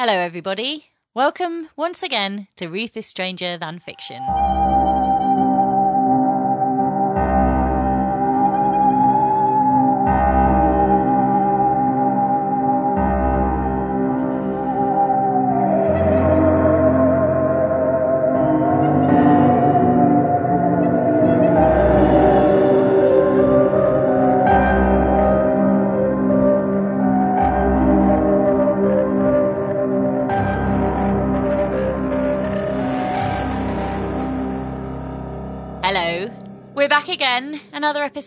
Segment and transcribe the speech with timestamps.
[0.00, 0.84] Hello, everybody.
[1.12, 4.22] Welcome once again to Ruth is Stranger Than Fiction.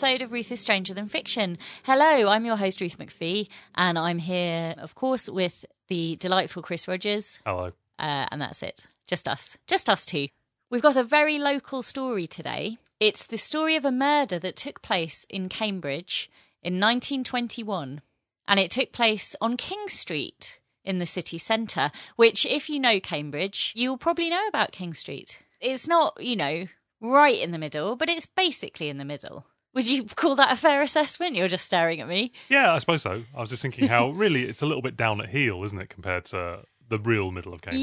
[0.02, 1.60] Episode of Ruth is Stranger Than Fiction.
[1.84, 6.88] Hello, I'm your host, Ruth McPhee, and I'm here, of course, with the delightful Chris
[6.88, 7.38] Rogers.
[7.46, 7.68] Hello.
[8.00, 8.88] Uh, and that's it.
[9.06, 9.60] Just us.
[9.68, 10.30] Just us two.
[10.72, 12.80] We've got a very local story today.
[13.00, 16.32] It's the story of a murder that took place in Cambridge
[16.64, 18.02] in 1921.
[18.48, 23.00] And it took place on King Street in the city centre, which, if you know
[23.00, 25.44] Cambridge, you'll probably know about King Street.
[25.60, 26.66] It's not, you know,
[27.02, 29.46] right in the middle, but it's basically in the middle.
[29.74, 31.36] Would you call that a fair assessment?
[31.36, 32.34] You're just staring at me.
[32.50, 33.24] Yeah, I suppose so.
[33.36, 35.90] I was just thinking how really it's a little bit down at heel, isn't it,
[35.90, 37.82] compared to the real middle of Cambridge?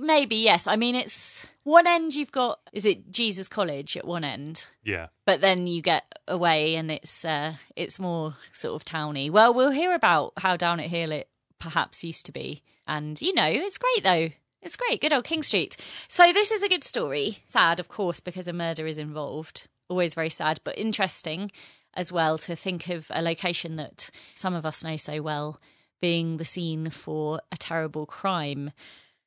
[0.00, 0.66] Maybe, yes.
[0.66, 4.66] I mean, it's one end you've got, is it Jesus College at one end?
[4.82, 5.08] Yeah.
[5.26, 9.28] But then you get away and it's uh, it's more sort of towny.
[9.28, 12.62] Well, we'll hear about how down at heel it perhaps used to be.
[12.86, 14.30] And, you know, it's great though.
[14.62, 15.02] It's great.
[15.02, 15.76] Good old King Street.
[16.08, 17.38] So this is a good story.
[17.44, 19.68] Sad, of course, because a murder is involved.
[19.88, 21.50] Always very sad, but interesting
[21.94, 25.60] as well to think of a location that some of us know so well
[26.00, 28.72] being the scene for a terrible crime.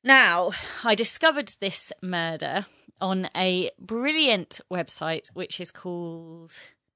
[0.04, 0.52] Now,
[0.84, 2.66] I discovered this murder
[3.00, 6.52] on a brilliant website which is called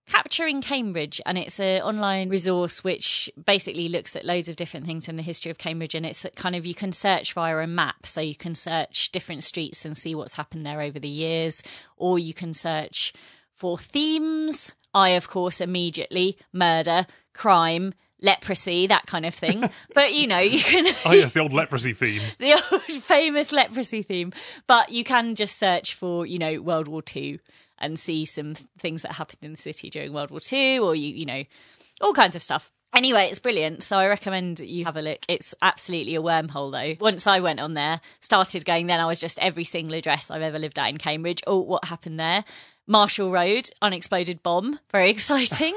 [0.07, 5.07] Capturing Cambridge, and it's an online resource which basically looks at loads of different things
[5.07, 5.95] from the history of Cambridge.
[5.95, 9.43] And it's kind of you can search via a map, so you can search different
[9.43, 11.63] streets and see what's happened there over the years,
[11.97, 13.13] or you can search
[13.63, 14.75] for themes.
[14.93, 19.71] I, of course, immediately murder, crime, leprosy, that kind of thing.
[19.95, 22.21] But you know, you can Oh, yes, the old leprosy theme.
[22.39, 24.33] the old famous leprosy theme.
[24.67, 27.39] But you can just search for, you know, World War Two
[27.79, 31.15] and see some things that happened in the city during World War Two, or you,
[31.15, 31.45] you know,
[32.01, 32.73] all kinds of stuff.
[32.95, 33.83] Anyway, it's brilliant.
[33.83, 35.21] So I recommend you have a look.
[35.27, 36.97] It's absolutely a wormhole though.
[37.03, 40.43] Once I went on there, started going, then I was just every single address I've
[40.43, 41.41] ever lived at in Cambridge.
[41.47, 42.45] Oh, what happened there?
[42.87, 44.79] Marshall Road, unexploded bomb.
[44.91, 45.75] Very exciting.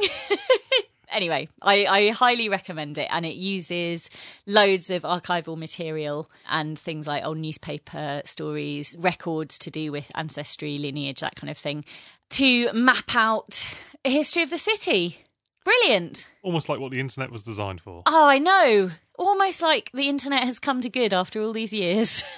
[1.10, 4.10] anyway, I, I highly recommend it, and it uses
[4.46, 10.78] loads of archival material and things like old newspaper stories, records to do with ancestry,
[10.78, 11.86] lineage, that kind of thing,
[12.32, 15.20] to map out a history of the city.
[15.64, 16.28] Brilliant.
[16.44, 18.04] Almost like what the internet was designed for.
[18.06, 18.92] Oh, I know.
[19.18, 22.24] Almost like the internet has come to good after all these years.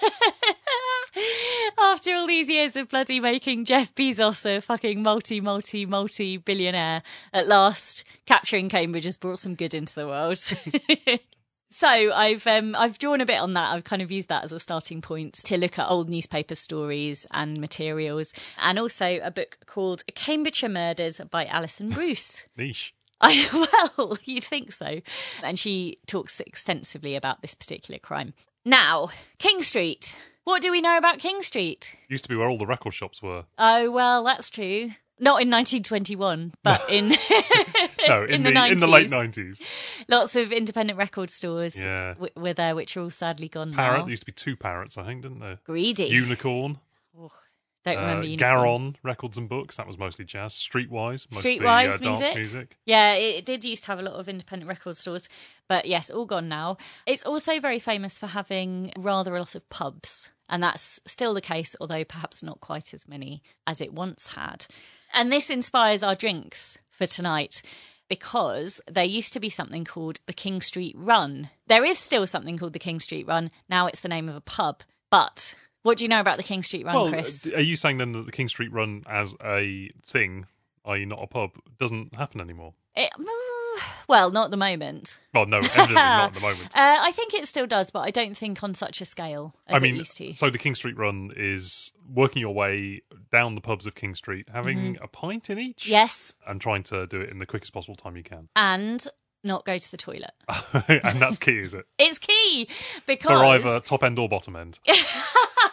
[1.79, 7.03] after all these years of bloody making Jeff Bezos a fucking multi, multi, multi billionaire,
[7.33, 10.39] at last capturing Cambridge has brought some good into the world.
[11.69, 13.73] So I've um, I've drawn a bit on that.
[13.73, 17.27] I've kind of used that as a starting point to look at old newspaper stories
[17.31, 22.45] and materials, and also a book called Cambridgeshire Murders by Alison Bruce.
[22.57, 22.93] Niche.
[23.19, 23.49] I
[23.97, 25.01] well, you'd think so.
[25.43, 28.33] And she talks extensively about this particular crime.
[28.63, 30.15] Now, King Street.
[30.47, 31.93] What do we know about King Street?
[32.07, 33.43] Used to be where all the record shops were.
[33.57, 34.91] Oh well, that's true.
[35.19, 37.09] Not in 1921, but in
[38.07, 39.33] No, in, In the, the in the late 90s.
[39.59, 39.65] 90s.
[40.07, 42.13] lots of independent record stores Yeah.
[42.13, 43.97] w- were there, which are all sadly gone Parrot.
[43.97, 44.03] now.
[44.03, 45.59] There used to be two parrots, I think, didn't there?
[45.65, 46.05] Greedy.
[46.05, 46.77] Unicorn.
[47.83, 48.49] Don't Uh, remember Unicorn.
[48.59, 49.75] Garon Records and Books.
[49.77, 50.53] That was mostly jazz.
[50.53, 51.25] Streetwise.
[51.31, 52.35] Mostly Streetwise uh, dance music.
[52.35, 52.77] music.
[52.85, 55.27] Yeah, it, it did used to have a lot of independent record stores,
[55.67, 56.77] but yes, all gone now.
[57.05, 61.41] It's also very famous for having rather a lot of pubs, and that's still the
[61.41, 64.65] case, although perhaps not quite as many as it once had.
[65.13, 67.61] And this inspires our drinks for tonight
[68.09, 71.49] because there used to be something called the King Street Run.
[71.67, 73.51] There is still something called the King Street Run.
[73.69, 74.81] Now it's the name of a pub.
[75.09, 77.47] But what do you know about the King Street Run, Well, Chris?
[77.53, 80.45] are you saying then that the King Street Run as a thing,
[80.85, 82.73] i.e., not a pub, doesn't happen anymore?
[82.99, 85.19] It, mm, well, not at the moment.
[85.33, 86.75] Well, no, evidently not at the moment.
[86.75, 89.75] Uh, I think it still does, but I don't think on such a scale as
[89.75, 90.35] I mean, it used to.
[90.35, 94.47] so the King Street Run is working your way down the pubs of King Street,
[94.51, 95.91] having a pint in each, Mm-hmm.
[95.91, 98.49] yes, and trying to do it in the quickest possible time you can.
[98.55, 99.05] and
[99.43, 100.31] not go to the toilet.
[100.89, 101.85] and that's key, is it?
[101.99, 102.67] It's key
[103.05, 103.39] because.
[103.39, 104.79] For either top end or bottom end.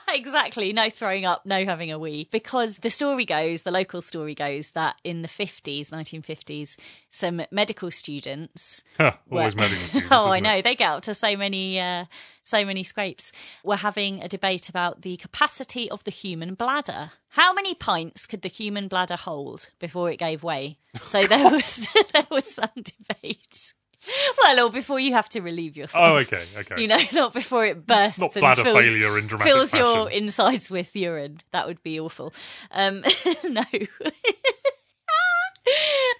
[0.15, 0.73] exactly.
[0.73, 2.29] No throwing up, no having a wee.
[2.31, 6.77] Because the story goes, the local story goes, that in the 50s, 1950s,
[7.11, 8.83] some medical students.
[8.99, 10.13] Huh, always were- medical students.
[10.13, 10.49] oh, I isn't it?
[10.49, 10.63] know.
[10.63, 12.05] They get up to so many, uh,
[12.43, 13.33] so many scrapes.
[13.65, 17.11] We're having a debate about the capacity of the human bladder.
[17.31, 20.79] How many pints could the human bladder hold before it gave way?
[21.05, 23.73] So there was there was some debate.
[24.43, 26.05] Well, or before you have to relieve yourself.
[26.05, 26.75] Oh, okay, okay.
[26.83, 30.11] You know, not before it bursts Not and bladder fills, failure in dramatic fills your
[30.11, 31.41] insides with urine.
[31.53, 32.35] That would be awful.
[32.71, 33.03] Um,
[33.45, 33.65] no.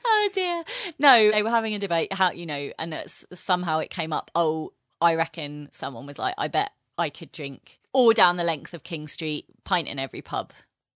[0.07, 0.65] oh dear.
[0.99, 2.13] No, they were having a debate.
[2.13, 3.03] How you know, and
[3.33, 4.31] somehow it came up.
[4.35, 8.75] Oh, I reckon someone was like, I bet I could drink all down the length
[8.75, 10.53] of King Street, pint in every pub.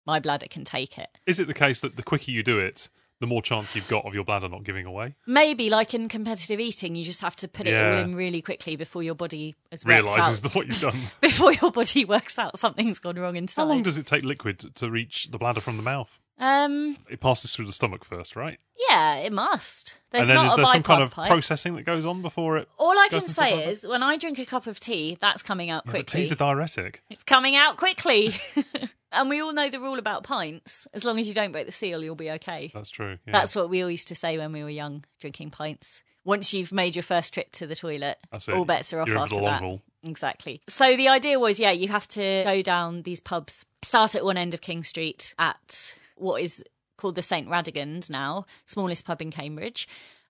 [0.06, 1.18] My bladder can take it.
[1.26, 2.88] Is it the case that the quicker you do it,
[3.20, 5.14] the more chance you've got of your bladder not giving away?
[5.26, 8.76] Maybe like in competitive eating, you just have to put it all in really quickly
[8.76, 10.54] before your body has Realizes out.
[10.54, 10.96] what you've done.
[11.20, 13.62] Before your body works out something's gone wrong inside.
[13.62, 16.20] How long does it take liquid to reach the bladder from the mouth?
[16.40, 18.58] Um, It passes through the stomach first, right?
[18.88, 19.98] yeah, it must.
[20.12, 21.28] There's and then not is a there some kind of pipe.
[21.28, 22.68] processing that goes on before it?
[22.78, 25.82] All I can say is, when I drink a cup of tea, that's coming out
[25.86, 26.20] Yeah, quickly.
[26.20, 27.02] tea's a diuretic.
[27.10, 28.34] It's coming out quickly.
[29.12, 30.86] and we all know the rule about pints.
[30.92, 32.70] As long as you don't break the seal, you'll be okay.
[32.74, 33.18] That's true.
[33.26, 33.32] Yeah.
[33.32, 36.02] That's what we all used to say when we were young, drinking pints.
[36.24, 38.18] Once you've made your first trip to the toilet,
[38.52, 39.62] all bets are off You're after that.
[39.62, 39.80] haul.
[40.02, 40.60] Exactly.
[40.68, 44.36] So the idea was, yeah, you have to go down these pubs, start at one
[44.36, 46.62] end of King Street at what is
[46.98, 47.48] called the St.
[47.48, 49.88] Radegund now, smallest pub in Cambridge,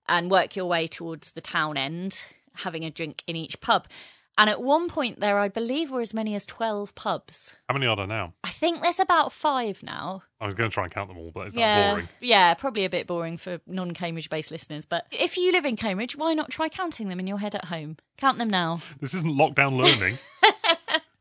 [0.09, 2.23] and work your way towards the town end,
[2.57, 3.89] having a drink in each pub.
[4.39, 7.57] And at one point there, I believe, were as many as 12 pubs.
[7.69, 8.35] How many are there now?
[8.45, 10.23] I think there's about five now.
[10.41, 12.09] I was going to try and count them all, but it's that Yeah, boring.
[12.21, 14.87] yeah, probably a bit boring for non-Cambridge based listeners.
[14.87, 17.65] But if you live in Cambridge, why not try counting them in your head at
[17.65, 17.97] home?
[18.17, 18.81] Count them now.
[19.01, 20.19] This isn't lockdown learning.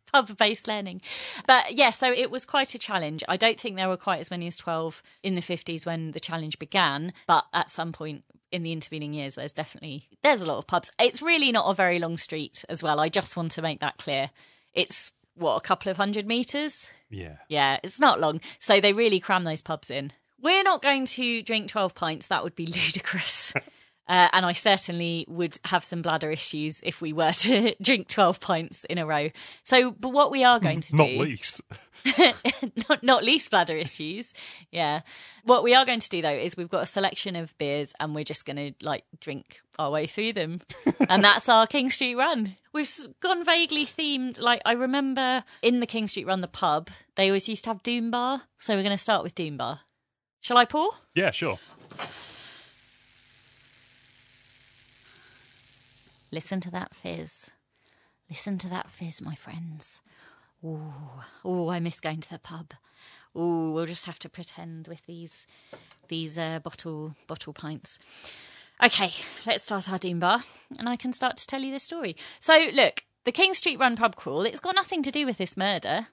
[0.12, 1.02] pub based learning.
[1.46, 3.24] But yeah, so it was quite a challenge.
[3.28, 6.20] I don't think there were quite as many as 12 in the 50s when the
[6.20, 10.58] challenge began, but at some point in the intervening years there's definitely there's a lot
[10.58, 10.92] of pubs.
[11.00, 13.00] It's really not a very long street as well.
[13.00, 14.30] I just want to make that clear.
[14.74, 16.90] It's what a couple of hundred meters.
[17.10, 17.38] yeah.
[17.48, 18.42] Yeah, it's not long.
[18.60, 20.12] So they really cram those pubs in.
[20.40, 22.28] We're not going to drink 12 pints.
[22.28, 23.54] That would be ludicrous.
[24.08, 28.40] Uh, and I certainly would have some bladder issues if we were to drink 12
[28.40, 29.30] pints in a row.
[29.64, 31.62] So, but what we are going to do Not do, least.
[32.90, 34.34] not, not least bladder issues.
[34.72, 35.02] Yeah.
[35.44, 38.16] What we are going to do though is we've got a selection of beers and
[38.16, 40.62] we're just going to like drink our way through them.
[41.10, 42.56] and that's our King Street run.
[42.74, 42.90] We've
[43.20, 44.40] gone vaguely themed.
[44.40, 47.84] Like I remember in the King Street run, the pub, they always used to have
[47.84, 48.44] Doom Bar.
[48.58, 49.82] So we're going to start with Doom Bar.
[50.42, 50.92] Shall I pour?
[51.14, 51.60] Yeah, sure.
[56.32, 57.52] Listen to that fizz.
[58.30, 60.02] Listen to that fizz, my friends.
[60.64, 60.94] Ooh,
[61.46, 62.74] ooh, I miss going to the pub.
[63.38, 65.46] Ooh, we'll just have to pretend with these
[66.08, 68.00] these uh, bottle bottle pints.
[68.84, 69.12] Okay,
[69.46, 70.44] let's start our Doom Bar,
[70.78, 72.16] and I can start to tell you the story.
[72.40, 74.44] So, look, the King Street Run pub crawl.
[74.44, 76.08] It's got nothing to do with this murder.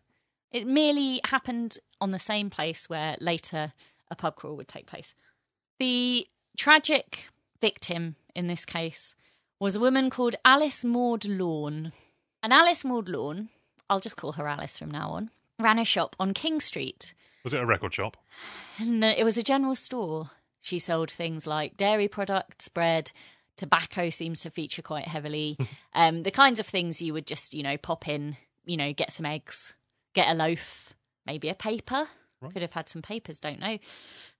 [0.51, 3.73] It merely happened on the same place where later
[4.11, 5.15] a pub crawl would take place.
[5.79, 6.27] The
[6.57, 7.29] tragic
[7.61, 9.15] victim in this case
[9.59, 11.93] was a woman called Alice Maud Lawn.
[12.43, 13.49] And Alice Maud Lawn,
[13.89, 17.15] I'll just call her Alice from now on, ran a shop on King Street.
[17.43, 18.17] Was it a record shop?
[18.81, 20.31] Uh, it was a general store.
[20.61, 23.13] She sold things like dairy products, bread,
[23.57, 25.59] tobacco seems to feature quite heavily.
[25.95, 29.13] um, the kinds of things you would just, you know, pop in, you know, get
[29.13, 29.75] some eggs,
[30.15, 30.95] get a loaf,
[31.27, 32.09] maybe a paper.
[32.53, 33.79] Could have had some papers, don't know.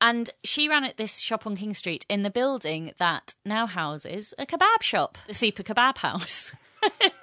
[0.01, 4.35] And she ran at this shop on King Street in the building that now houses
[4.39, 6.53] a kebab shop, the Super Kebab House.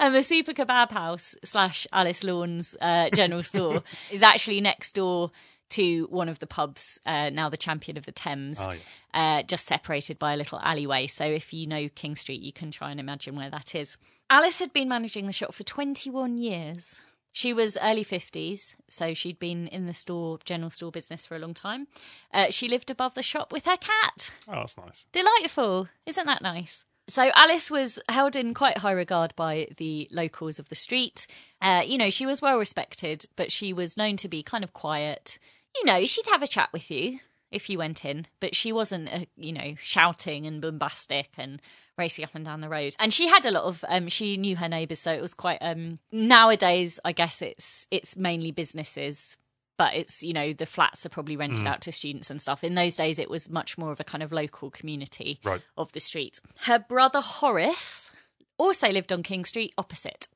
[0.00, 5.30] and the Super Kebab House slash Alice Lawn's uh, general store is actually next door
[5.70, 9.00] to one of the pubs, uh, now the Champion of the Thames, Ah, yes.
[9.14, 11.06] uh, just separated by a little alleyway.
[11.06, 13.96] So if you know King Street, you can try and imagine where that is.
[14.28, 17.00] Alice had been managing the shop for 21 years.
[17.32, 21.38] She was early 50s, so she'd been in the store, general store business for a
[21.38, 21.88] long time.
[22.32, 24.32] Uh, she lived above the shop with her cat.
[24.46, 25.06] Oh, that's nice.
[25.12, 25.88] Delightful.
[26.06, 26.84] Isn't that nice?
[27.08, 31.26] So Alice was held in quite high regard by the locals of the street.
[31.60, 34.72] Uh, you know, she was well respected, but she was known to be kind of
[34.72, 35.38] quiet.
[35.74, 37.20] You know, she'd have a chat with you
[37.52, 41.60] if you went in, but she wasn't, uh, you know, shouting and bombastic and
[41.98, 42.96] racing up and down the road.
[42.98, 45.58] And she had a lot of, um, she knew her neighbours, so it was quite.
[45.60, 49.36] Um, nowadays, I guess it's it's mainly businesses
[49.78, 52.74] but it's you know the flats are probably rented out to students and stuff in
[52.74, 55.62] those days it was much more of a kind of local community Right.
[55.78, 58.12] of the street her brother horace
[58.58, 60.28] also lived on king street opposite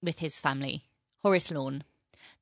[0.00, 0.84] with his family
[1.22, 1.82] horace lawn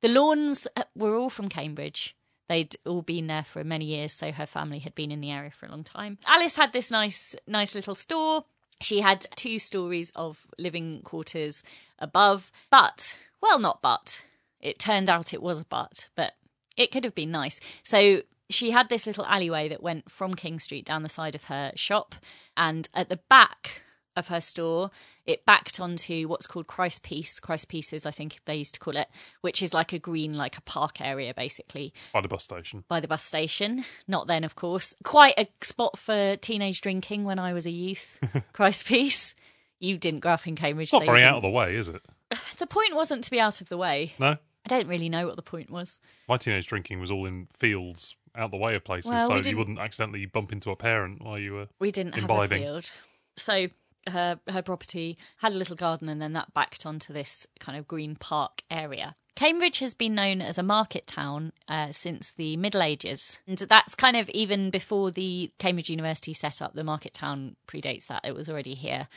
[0.01, 2.15] The Lawns uh, were all from Cambridge.
[2.49, 5.51] They'd all been there for many years, so her family had been in the area
[5.51, 6.17] for a long time.
[6.25, 8.45] Alice had this nice, nice little store.
[8.81, 11.63] She had two stories of living quarters
[11.99, 14.25] above, but, well, not but.
[14.59, 16.33] It turned out it was a but, but
[16.75, 17.59] it could have been nice.
[17.81, 21.45] So she had this little alleyway that went from King Street down the side of
[21.45, 22.15] her shop,
[22.57, 23.83] and at the back
[24.15, 24.91] of her store,
[25.25, 27.39] it backed onto what's called Christ Piece.
[27.39, 29.07] Christ Pieces, I think they used to call it,
[29.41, 32.83] which is like a green, like a park area, basically, By the bus station.
[32.87, 33.85] by the bus station.
[34.07, 34.93] Not then, of course.
[35.03, 38.19] Quite a spot for teenage drinking when I was a youth.
[38.53, 39.35] Christ Piece.
[39.79, 41.89] You didn't grow up in Cambridge, It's not so very out of the way, is
[41.89, 42.01] it?
[42.57, 44.13] The point wasn't to be out of the way.
[44.19, 44.37] No.
[44.65, 45.99] I don't really know what the point was.
[46.29, 49.57] My teenage drinking was all in fields out the way of places, Well, so you
[49.57, 51.67] wouldn't accidentally bump into a parent while you were.
[51.79, 52.45] We didn't have Imbibing.
[52.61, 52.91] a field.
[53.35, 53.67] So
[54.09, 57.87] her her property had a little garden and then that backed onto this kind of
[57.87, 59.15] green park area.
[59.35, 63.41] Cambridge has been known as a market town uh, since the Middle Ages.
[63.47, 66.75] And that's kind of even before the Cambridge University set up.
[66.75, 69.07] The market town predates that, it was already here.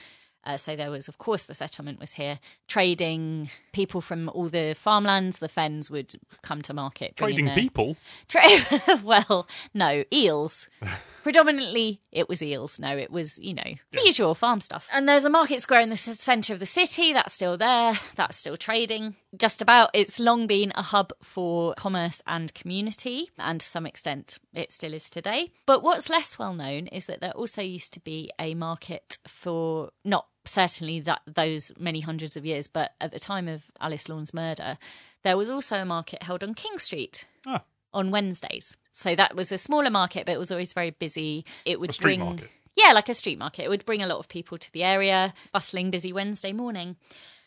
[0.42, 2.38] Uh, so there was, of course, the settlement was here.
[2.68, 7.16] Trading people from all the farmlands, the fens would come to market.
[7.16, 7.96] Trading people?
[8.28, 8.42] Tra-
[9.02, 10.68] well, no, eels.
[11.26, 12.78] Predominantly, it was eels.
[12.78, 14.88] No, it was, you know, the usual farm stuff.
[14.92, 17.12] And there's a market square in the centre of the city.
[17.12, 17.94] That's still there.
[18.14, 19.16] That's still trading.
[19.36, 19.90] Just about.
[19.92, 23.28] It's long been a hub for commerce and community.
[23.40, 25.50] And to some extent, it still is today.
[25.66, 29.90] But what's less well known is that there also used to be a market for
[30.04, 34.32] not certainly that those many hundreds of years, but at the time of Alice Lawn's
[34.32, 34.78] murder,
[35.24, 37.64] there was also a market held on King Street Ah,
[37.96, 38.76] on Wednesdays.
[38.92, 41.44] So that was a smaller market, but it was always very busy.
[41.64, 42.50] It would A street bring, market.
[42.76, 43.64] yeah, like a street market.
[43.64, 46.96] It would bring a lot of people to the area, bustling, busy Wednesday morning.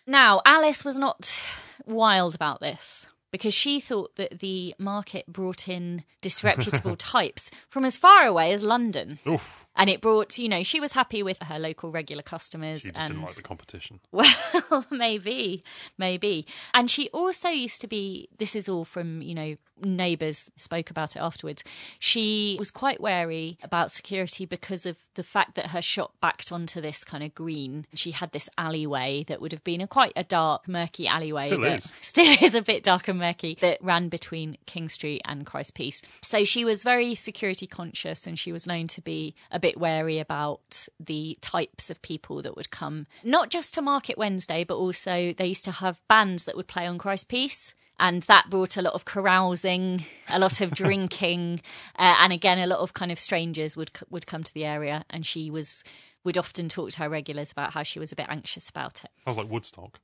[0.05, 1.39] Now, Alice was not
[1.85, 7.95] wild about this because she thought that the market brought in disreputable types from as
[7.97, 9.19] far away as London.
[9.27, 9.65] oof.
[9.79, 12.81] And it brought, you know, she was happy with her local regular customers.
[12.81, 13.99] She just and didn't like the competition.
[14.11, 15.63] well, maybe,
[15.97, 16.45] maybe.
[16.73, 21.15] And she also used to be, this is all from, you know, neighbours spoke about
[21.15, 21.63] it afterwards.
[21.99, 26.81] She was quite wary about security because of the fact that her shop backed onto
[26.81, 27.85] this kind of green.
[27.93, 31.63] She had this alleyway that would have been a quite a dark, murky alleyway Still
[31.63, 31.93] is.
[32.01, 36.01] still is a bit dark and murky that ran between King Street and Christ Piece.
[36.21, 40.19] So she was very security conscious and she was known to be a bit wary
[40.19, 45.33] about the types of people that would come, not just to Market Wednesday, but also
[45.33, 47.73] they used to have bands that would play on Christ Piece.
[48.01, 51.59] And that brought a lot of carousing, a lot of drinking,
[51.99, 55.03] uh, and again, a lot of kind of strangers would would come to the area.
[55.09, 55.83] And she was
[56.23, 59.09] would often talk to her regulars about how she was a bit anxious about it
[59.25, 59.99] Sounds like Woodstock.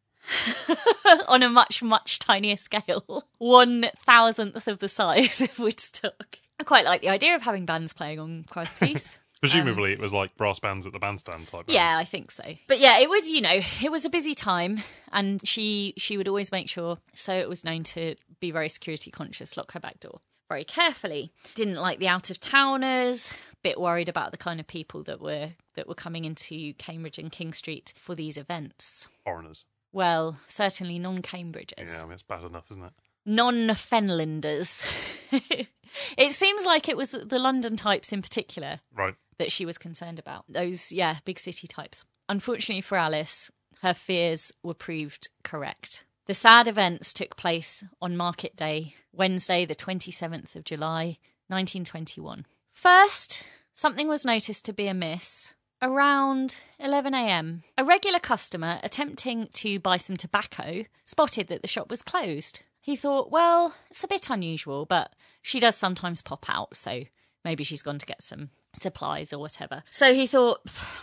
[1.27, 3.23] on a much, much tinier scale.
[3.37, 6.39] One thousandth of the size of Woodstock.
[6.59, 9.17] I quite like the idea of having bands playing on Christ Piece.
[9.39, 11.61] Presumably, it was like brass bands at the bandstand type.
[11.61, 12.01] Um, yeah, bands.
[12.01, 12.43] I think so.
[12.67, 16.27] But yeah, it was, you know, it was a busy time and she she would
[16.27, 19.99] always make sure so it was known to be very security conscious, lock her back
[19.99, 21.31] door very carefully.
[21.55, 25.49] Didn't like the out of towners, bit worried about the kind of people that were
[25.75, 29.07] that were coming into Cambridge and King Street for these events.
[29.23, 29.65] foreigners.
[29.91, 31.89] Well, certainly non-Cambridgers.
[31.89, 32.93] Yeah, I mean it's bad enough, isn't it?
[33.25, 34.85] Non Fenlanders.
[35.31, 39.15] it seems like it was the London types in particular Right.
[39.37, 40.45] that she was concerned about.
[40.49, 42.05] Those, yeah, big city types.
[42.29, 43.51] Unfortunately for Alice,
[43.81, 46.05] her fears were proved correct.
[46.27, 52.45] The sad events took place on Market Day, Wednesday, the 27th of July, 1921.
[52.73, 53.43] First,
[53.75, 57.61] something was noticed to be amiss around 11am.
[57.77, 62.61] A regular customer attempting to buy some tobacco spotted that the shop was closed.
[62.85, 67.05] He thought, well, it's a bit unusual, but she does sometimes pop out, so
[67.43, 69.81] maybe she's gone to get some supplies or whatever.
[69.89, 70.59] So he thought,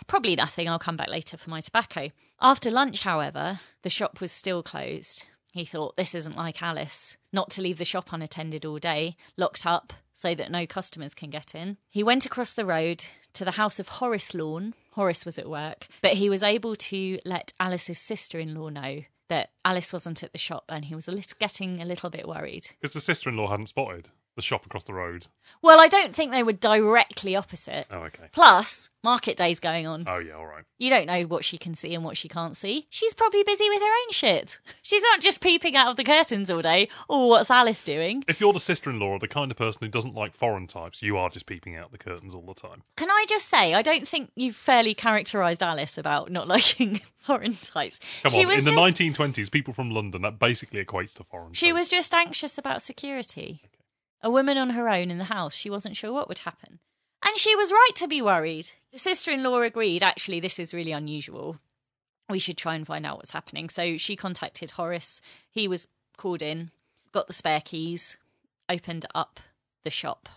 [0.06, 2.10] probably nothing, I'll come back later for my tobacco.
[2.40, 5.24] After lunch, however, the shop was still closed.
[5.54, 9.66] He thought, this isn't like Alice, not to leave the shop unattended all day, locked
[9.66, 11.78] up so that no customers can get in.
[11.88, 14.74] He went across the road to the house of Horace Lawn.
[14.92, 19.02] Horace was at work, but he was able to let Alice's sister in law know
[19.28, 22.28] that Alice wasn't at the shop and he was a little, getting a little bit
[22.28, 22.68] worried.
[22.80, 24.10] Because the sister-in-law hadn't spotted.
[24.34, 25.26] The shop across the road.
[25.60, 27.86] Well, I don't think they were directly opposite.
[27.90, 28.24] Oh, okay.
[28.32, 30.04] Plus, market day's going on.
[30.06, 30.64] Oh, yeah, all right.
[30.78, 32.86] You don't know what she can see and what she can't see.
[32.88, 34.58] She's probably busy with her own shit.
[34.82, 36.88] She's not just peeping out of the curtains all day.
[37.10, 38.24] Oh, what's Alice doing?
[38.26, 41.18] If you're the sister-in-law or the kind of person who doesn't like foreign types, you
[41.18, 42.82] are just peeping out the curtains all the time.
[42.96, 47.54] Can I just say, I don't think you've fairly characterised Alice about not liking foreign
[47.56, 48.00] types.
[48.22, 51.52] Come she on, in the just, 1920s, people from London, that basically equates to foreign
[51.52, 51.78] She types.
[51.78, 53.60] was just anxious about security.
[54.22, 56.78] A woman on her own in the house, she wasn't sure what would happen.
[57.24, 58.70] And she was right to be worried.
[58.92, 61.58] The sister in law agreed, actually, this is really unusual.
[62.28, 63.68] We should try and find out what's happening.
[63.68, 65.20] So she contacted Horace.
[65.50, 66.70] He was called in,
[67.12, 68.16] got the spare keys,
[68.68, 69.40] opened up
[69.84, 70.28] the shop.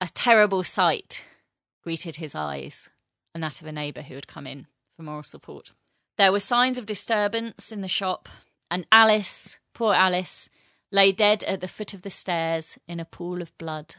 [0.00, 1.24] A terrible sight
[1.82, 2.90] greeted his eyes,
[3.34, 5.72] and that of a neighbour who had come in for moral support.
[6.18, 8.28] There were signs of disturbance in the shop,
[8.70, 10.48] and Alice, poor Alice,
[10.92, 13.96] lay dead at the foot of the stairs in a pool of blood.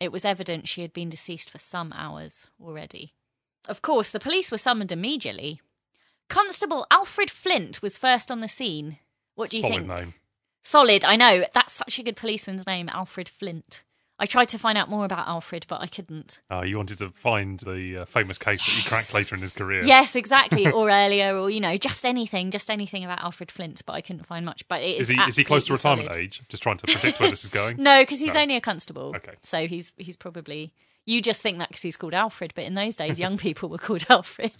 [0.00, 3.14] It was evident she had been deceased for some hours already.
[3.66, 5.60] Of course, the police were summoned immediately.
[6.28, 8.98] Constable Alfred Flint was first on the scene.
[9.36, 9.88] What do you Solid think?
[9.88, 10.14] name.
[10.64, 11.44] Solid, I know.
[11.52, 13.82] That's such a good policeman's name, Alfred Flint.
[14.18, 16.40] I tried to find out more about Alfred, but I couldn't.
[16.50, 19.52] Uh, you wanted to find the uh, famous case that he cracked later in his
[19.52, 19.82] career.
[19.82, 20.66] Yes, exactly.
[20.70, 24.24] or earlier, or you know, just anything, just anything about Alfred Flint, but I couldn't
[24.26, 24.66] find much.
[24.68, 26.22] But Is he is he close to retirement solid.
[26.24, 26.42] age?
[26.48, 27.76] Just trying to predict where this is going.
[27.82, 28.42] No, because he's No.
[28.42, 29.12] only a constable.
[29.16, 29.34] Okay.
[29.42, 30.72] So he's he's probably.
[31.04, 33.78] You just think that because he's called Alfred, but in those days, young people were
[33.78, 34.54] called Alfred.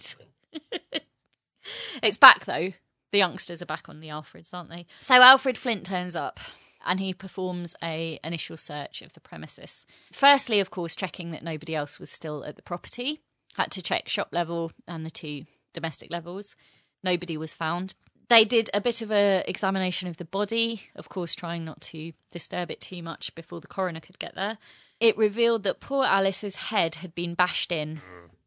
[2.02, 2.72] it's back though.
[3.12, 4.86] The youngsters are back on the Alfreds, aren't they?
[5.00, 6.40] So Alfred Flint turns up
[6.86, 9.86] and he performs a initial search of the premises.
[10.12, 13.20] Firstly, of course, checking that nobody else was still at the property.
[13.54, 16.56] Had to check shop level and the two domestic levels.
[17.04, 17.94] Nobody was found.
[18.28, 22.12] They did a bit of a examination of the body, of course, trying not to
[22.30, 24.56] disturb it too much before the coroner could get there.
[25.00, 28.00] It revealed that poor Alice's head had been bashed in,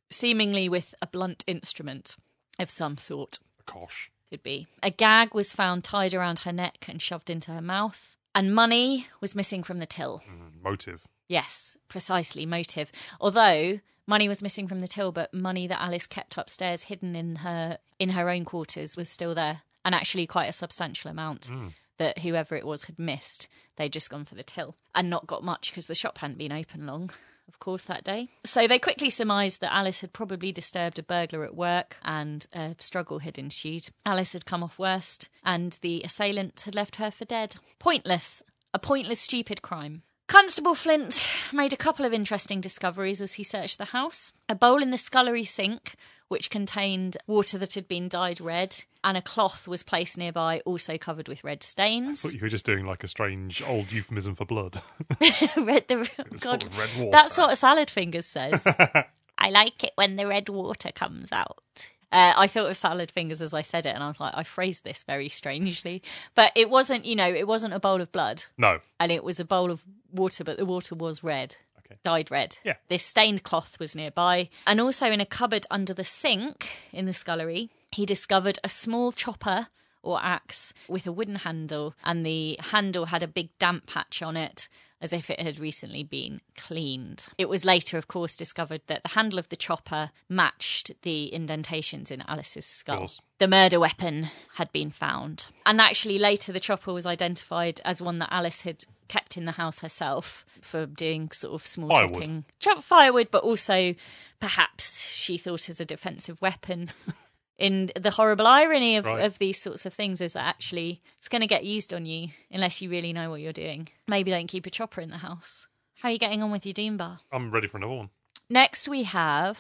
[0.10, 2.16] seemingly with a blunt instrument
[2.58, 3.38] of some sort
[3.68, 4.10] Kosh.
[4.30, 4.66] could be.
[4.82, 9.08] A gag was found tied around her neck and shoved into her mouth, and money
[9.22, 10.22] was missing from the till.
[10.30, 11.08] Mm, motive.
[11.28, 12.92] Yes, precisely motive.
[13.20, 17.38] Although money was missing from the till, but money that Alice kept upstairs hidden in
[17.38, 21.50] her in her own quarters was still there, and actually quite a substantial amount.
[21.98, 23.48] That whoever it was had missed.
[23.78, 26.52] They'd just gone for the till and not got much because the shop hadn't been
[26.52, 27.10] open long,
[27.48, 28.30] of course, that day.
[28.44, 32.76] So they quickly surmised that Alice had probably disturbed a burglar at work and a
[32.80, 33.90] struggle had ensued.
[34.06, 37.58] Alice had come off worst and the assailant had left her for dead.
[37.80, 38.42] Pointless.
[38.74, 40.04] A pointless, stupid crime.
[40.28, 44.32] Constable Flint made a couple of interesting discoveries as he searched the house.
[44.50, 45.96] A bowl in the scullery sink,
[46.28, 50.98] which contained water that had been dyed red, and a cloth was placed nearby, also
[50.98, 52.26] covered with red stains.
[52.26, 54.82] I thought you were just doing like a strange old euphemism for blood.
[55.58, 56.10] red the
[56.42, 57.10] God, red water.
[57.12, 58.66] that's what Salad Fingers says.
[59.38, 61.90] I like it when the red water comes out.
[62.12, 64.44] Uh, I thought of salad fingers as I said it, and I was like, I
[64.44, 66.02] phrased this very strangely.
[66.34, 68.80] But it wasn't, you know, it wasn't a bowl of blood, No.
[69.02, 69.84] and it was a bowl of
[70.14, 71.58] water, but the water was red.
[71.86, 72.00] Okay.
[72.04, 72.58] Dyed red.
[72.64, 72.76] Yeah.
[72.88, 74.50] This stained cloth was nearby.
[74.66, 79.12] And also in a cupboard under the sink in the scullery, he discovered a small
[79.12, 79.68] chopper
[80.02, 84.38] or axe with a wooden handle, and the handle had a big damp patch on
[84.38, 84.68] it.
[85.02, 87.28] As if it had recently been cleaned.
[87.38, 92.10] It was later, of course, discovered that the handle of the chopper matched the indentations
[92.10, 93.12] in Alice's skull.
[93.38, 95.48] The murder weapon had been found.
[95.66, 99.54] And actually, later, the chopper was identified as one that Alice had kept in the
[99.54, 102.14] house herself for doing sort of small Firewood.
[102.14, 102.46] chopping.
[102.60, 103.96] Chop firewood, but also
[104.40, 106.92] perhaps she thought as a defensive weapon.
[107.58, 109.24] In the horrible irony of, Right.
[109.24, 112.28] of these sorts of things is that actually it's going to get used on you
[112.52, 113.88] unless you really know what you're doing.
[114.10, 115.66] Maybe don't keep a chopper in the house.
[116.00, 117.22] How are you getting on with your Doom Bar?
[117.32, 118.10] I'm ready for another one.
[118.50, 119.58] Next, we have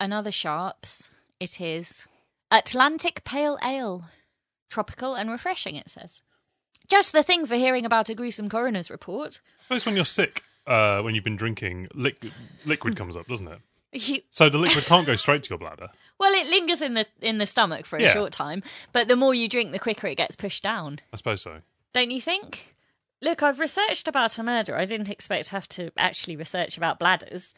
[0.00, 1.10] another Sharps.
[1.38, 2.06] It is
[2.50, 4.06] Atlantic Pale Ale.
[4.70, 6.22] Tropical and refreshing, it says.
[6.92, 9.40] Just the thing for hearing about a gruesome coroner's report.
[9.62, 12.32] Suppose when you're sick, uh, when you've been drinking, liquid,
[12.66, 13.58] liquid comes up, doesn't it?
[13.94, 15.88] You, So the liquid can't go straight to your bladder.
[16.20, 18.12] well, it lingers in the in the stomach for a Yeah.
[18.12, 21.00] short time, but the more you drink, the quicker it gets pushed down.
[21.12, 21.62] I suppose so.
[21.94, 22.74] Don't you think?
[23.22, 24.76] Look, I've researched about a murder.
[24.76, 27.54] I didn't expect to have to actually research about bladders.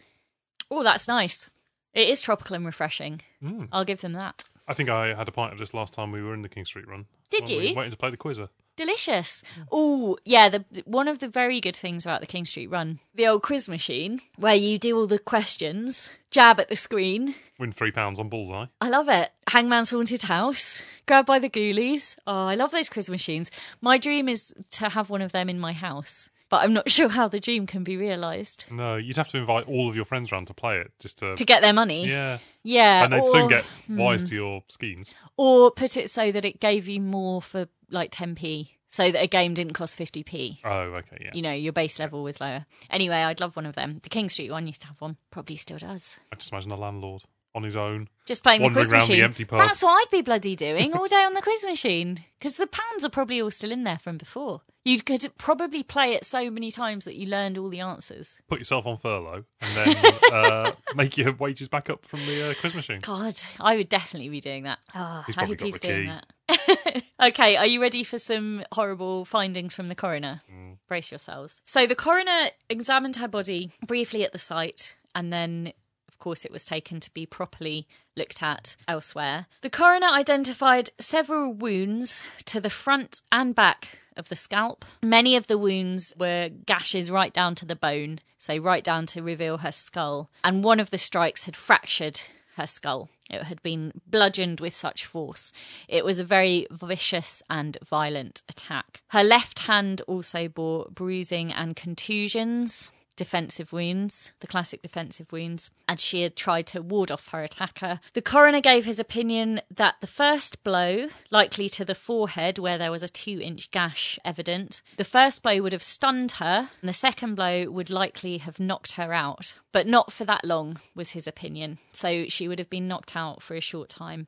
[0.70, 1.50] Oh, that's nice.
[1.92, 3.20] It is tropical and refreshing.
[3.42, 3.68] Mm.
[3.72, 4.44] I'll give them that.
[4.68, 6.64] I think I had a pint of this last time we were in the King
[6.64, 7.06] Street run.
[7.30, 7.74] Did when we you?
[7.74, 8.48] waiting to play the quizzer.
[8.76, 9.42] Delicious.
[9.70, 10.48] Oh, yeah.
[10.48, 13.68] The one of the very good things about the King Street Run, the old quiz
[13.68, 17.34] machine, where you do all the questions, jab at the screen.
[17.58, 18.66] Win three pounds on bullseye.
[18.80, 19.30] I love it.
[19.48, 22.16] Hangman's Haunted House, Grab by the Ghoulies.
[22.26, 23.50] Oh, I love those quiz machines.
[23.80, 26.30] My dream is to have one of them in my house.
[26.54, 28.66] But I'm not sure how the dream can be realised.
[28.70, 31.34] No, you'd have to invite all of your friends around to play it just to.
[31.34, 32.06] To get their money.
[32.06, 32.38] yeah.
[32.62, 33.02] Yeah.
[33.02, 33.96] And they'd or, soon get hmm.
[33.96, 35.12] wise to your schemes.
[35.36, 38.68] or put it so that it gave you more for like 10p.
[38.88, 40.58] So that a game didn't cost 50p.
[40.64, 41.32] Oh, okay, yeah.
[41.34, 42.64] You know, your base level was lower.
[42.88, 43.98] Anyway, I'd love one of them.
[44.04, 45.16] The King Street one used to have one.
[45.32, 46.16] Probably still does.
[46.32, 47.24] I just imagine the landlord
[47.56, 48.08] on his own.
[48.24, 49.24] Just playing the quiz the machine.
[49.24, 49.58] empty pub.
[49.58, 52.22] That's what I'd be bloody doing all day on the quiz machine.
[52.38, 54.62] Because the pounds are probably all still in there from before.
[54.84, 58.42] You could probably play it so many times that you learned all the answers.
[58.48, 62.54] Put yourself on furlough and then uh, make your wages back up from the uh,
[62.60, 63.00] quiz machine.
[63.00, 64.78] God, I would definitely be doing that.
[64.94, 66.10] Oh, He's I hope he's doing
[66.48, 66.56] key.
[66.88, 67.02] that.
[67.22, 70.42] okay, are you ready for some horrible findings from the coroner?
[70.52, 70.76] Mm.
[70.86, 71.62] Brace yourselves.
[71.64, 75.72] So the coroner examined her body briefly at the site and then.
[76.06, 79.46] Of course, it was taken to be properly looked at elsewhere.
[79.60, 84.84] The coroner identified several wounds to the front and back of the scalp.
[85.02, 89.22] Many of the wounds were gashes right down to the bone, so right down to
[89.22, 90.30] reveal her skull.
[90.42, 92.20] And one of the strikes had fractured
[92.56, 93.10] her skull.
[93.30, 95.52] It had been bludgeoned with such force.
[95.88, 99.02] It was a very vicious and violent attack.
[99.08, 102.92] Her left hand also bore bruising and contusions.
[103.16, 108.00] Defensive wounds, the classic defensive wounds, and she had tried to ward off her attacker.
[108.12, 112.90] The coroner gave his opinion that the first blow, likely to the forehead where there
[112.90, 116.92] was a two inch gash evident, the first blow would have stunned her, and the
[116.92, 119.54] second blow would likely have knocked her out.
[119.70, 121.78] But not for that long, was his opinion.
[121.92, 124.26] So she would have been knocked out for a short time.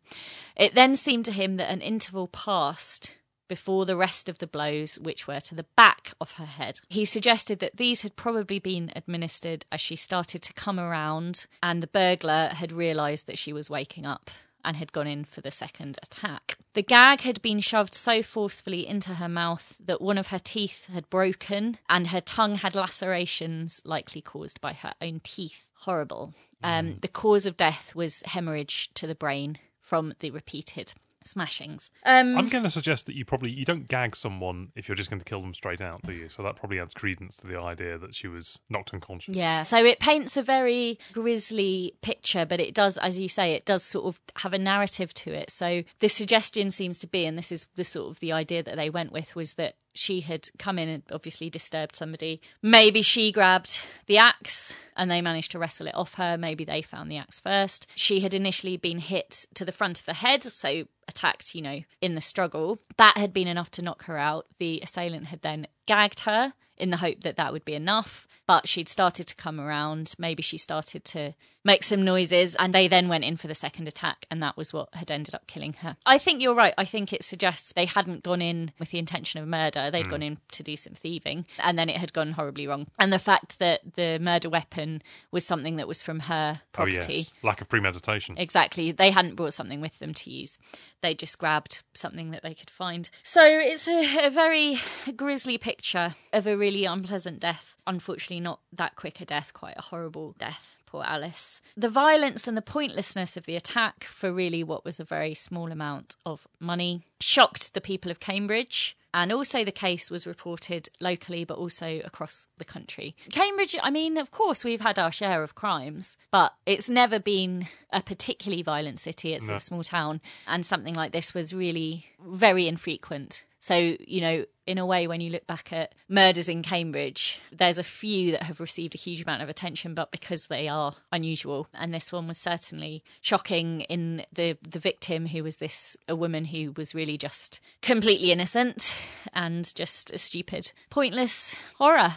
[0.57, 3.17] It then seemed to him that an interval passed
[3.49, 6.81] before the rest of the blows, which were to the back of her head.
[6.89, 11.83] He suggested that these had probably been administered as she started to come around, and
[11.83, 14.31] the burglar had realised that she was waking up
[14.67, 16.59] and had gone in for the second attack.
[16.75, 20.87] The gag had been shoved so forcefully into her mouth that one of her teeth
[20.93, 25.71] had broken and her tongue had lacerations likely caused by her own teeth.
[25.81, 26.35] Horrible.
[26.65, 30.95] Um, the cause of death was hemorrhage to the brain from the repeated
[31.27, 31.91] smashings.
[32.05, 35.11] Um, I'm going to suggest that you probably you don't gag someone if you're just
[35.11, 36.29] going to kill them straight out, do you?
[36.29, 39.37] So that probably adds credence to the idea that she was knocked unconscious.
[39.37, 43.65] Yeah, so it paints a very grisly picture, but it does, as you say, it
[43.65, 45.51] does sort of have a narrative to it.
[45.51, 48.77] So the suggestion seems to be, and this is the sort of the idea that
[48.77, 52.41] they went with, was that she had come in and obviously disturbed somebody.
[52.63, 56.37] Maybe she grabbed the axe and they managed to wrestle it off her.
[56.37, 57.87] Maybe they found the axe first.
[57.95, 61.81] She had initially been hit to the front of the head, so attacked, you know,
[62.01, 62.81] in the struggle.
[62.97, 64.47] That had been enough to knock her out.
[64.59, 68.27] The assailant had then gagged her in the hope that that would be enough.
[68.47, 70.15] But she'd started to come around.
[70.19, 71.35] Maybe she started to
[71.67, 74.73] make some noises, and they then went in for the second attack, and that was
[74.73, 75.97] what had ended up killing her.
[76.07, 76.73] I think you're right.
[76.79, 79.91] I think it suggests they hadn't gone in with the intention of murder.
[79.91, 80.11] They'd hmm.
[80.11, 82.87] gone in to do some thieving, and then it had gone horribly wrong.
[82.99, 87.15] And the fact that the murder weapon was something that was from her Oh property.
[87.15, 88.39] yes, lack of premeditation.
[88.39, 88.93] Exactly.
[88.93, 90.59] They hadn't brought something with them to use.
[91.03, 93.11] They just grabbed something that they could find.
[93.23, 94.79] So it's a, a very
[95.17, 97.77] grisly picture of a really unpleasant death.
[97.87, 100.77] Unfortunately, not that quick a death, quite a horrible death.
[100.97, 101.61] Poor Alice.
[101.77, 105.71] The violence and the pointlessness of the attack for really what was a very small
[105.71, 108.97] amount of money shocked the people of Cambridge.
[109.13, 113.15] And also, the case was reported locally, but also across the country.
[113.31, 117.69] Cambridge, I mean, of course, we've had our share of crimes, but it's never been
[117.91, 119.33] a particularly violent city.
[119.33, 119.57] It's No.
[119.57, 123.46] a small town, and something like this was really very infrequent.
[123.59, 127.79] So, you know, in a way, when you look back at murders in Cambridge, there's
[127.79, 131.69] a few that have received a huge amount of attention, but because they are unusual.
[131.73, 136.47] And this one was certainly shocking in the, the victim, who was this, a woman
[136.47, 138.95] who was really just completely innocent
[139.33, 142.15] and just a stupid, pointless horror.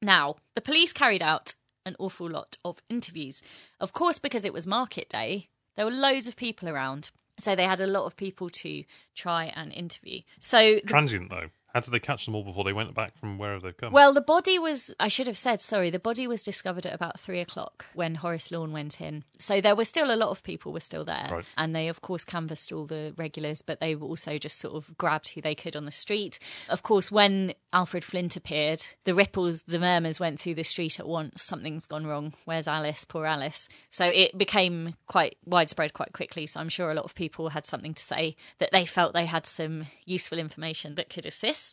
[0.00, 3.42] Now, the police carried out an awful lot of interviews.
[3.80, 7.10] Of course, because it was market day, there were loads of people around.
[7.38, 10.20] So they had a lot of people to try and interview.
[10.40, 11.48] So the Transient though.
[11.78, 13.92] How did they catch them all before they went back from wherever they've come?
[13.92, 17.20] Well, the body was, I should have said, sorry, the body was discovered at about
[17.20, 19.22] three o'clock when Horace Lawn went in.
[19.36, 21.28] So there were still a lot of people were still there.
[21.30, 21.44] Right.
[21.56, 25.28] And they, of course, canvassed all the regulars, but they also just sort of grabbed
[25.28, 26.40] who they could on the street.
[26.68, 31.06] Of course, when Alfred Flint appeared, the ripples, the murmurs went through the street at
[31.06, 31.44] once.
[31.44, 32.34] Something's gone wrong.
[32.44, 33.04] Where's Alice?
[33.04, 33.68] Poor Alice.
[33.88, 36.46] So it became quite widespread quite quickly.
[36.46, 39.26] So I'm sure a lot of people had something to say that they felt they
[39.26, 41.67] had some useful information that could assist,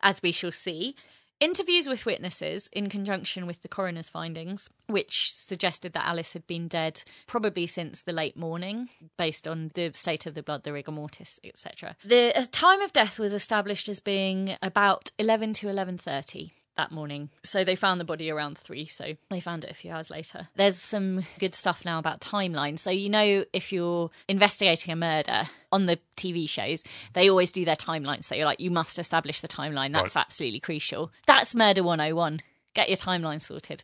[0.00, 0.94] as we shall see.
[1.40, 6.68] Interviews with witnesses in conjunction with the coroner's findings, which suggested that Alice had been
[6.68, 10.92] dead probably since the late morning, based on the state of the blood, the rigor
[10.92, 11.96] mortis, etc.
[12.04, 17.28] The uh, time of death was established as being about 11 to 11:30 that morning.
[17.42, 18.86] So they found the body around three.
[18.86, 20.48] So they found it a few hours later.
[20.56, 22.78] There's some good stuff now about timeline.
[22.78, 27.64] So, you know, if you're investigating a murder on the TV shows, they always do
[27.64, 28.22] their timeline.
[28.24, 29.92] So you're like, you must establish the timeline.
[29.92, 30.22] That's Right.
[30.22, 31.12] absolutely crucial.
[31.26, 32.40] That's murder 101.
[32.74, 33.82] Get your timeline sorted.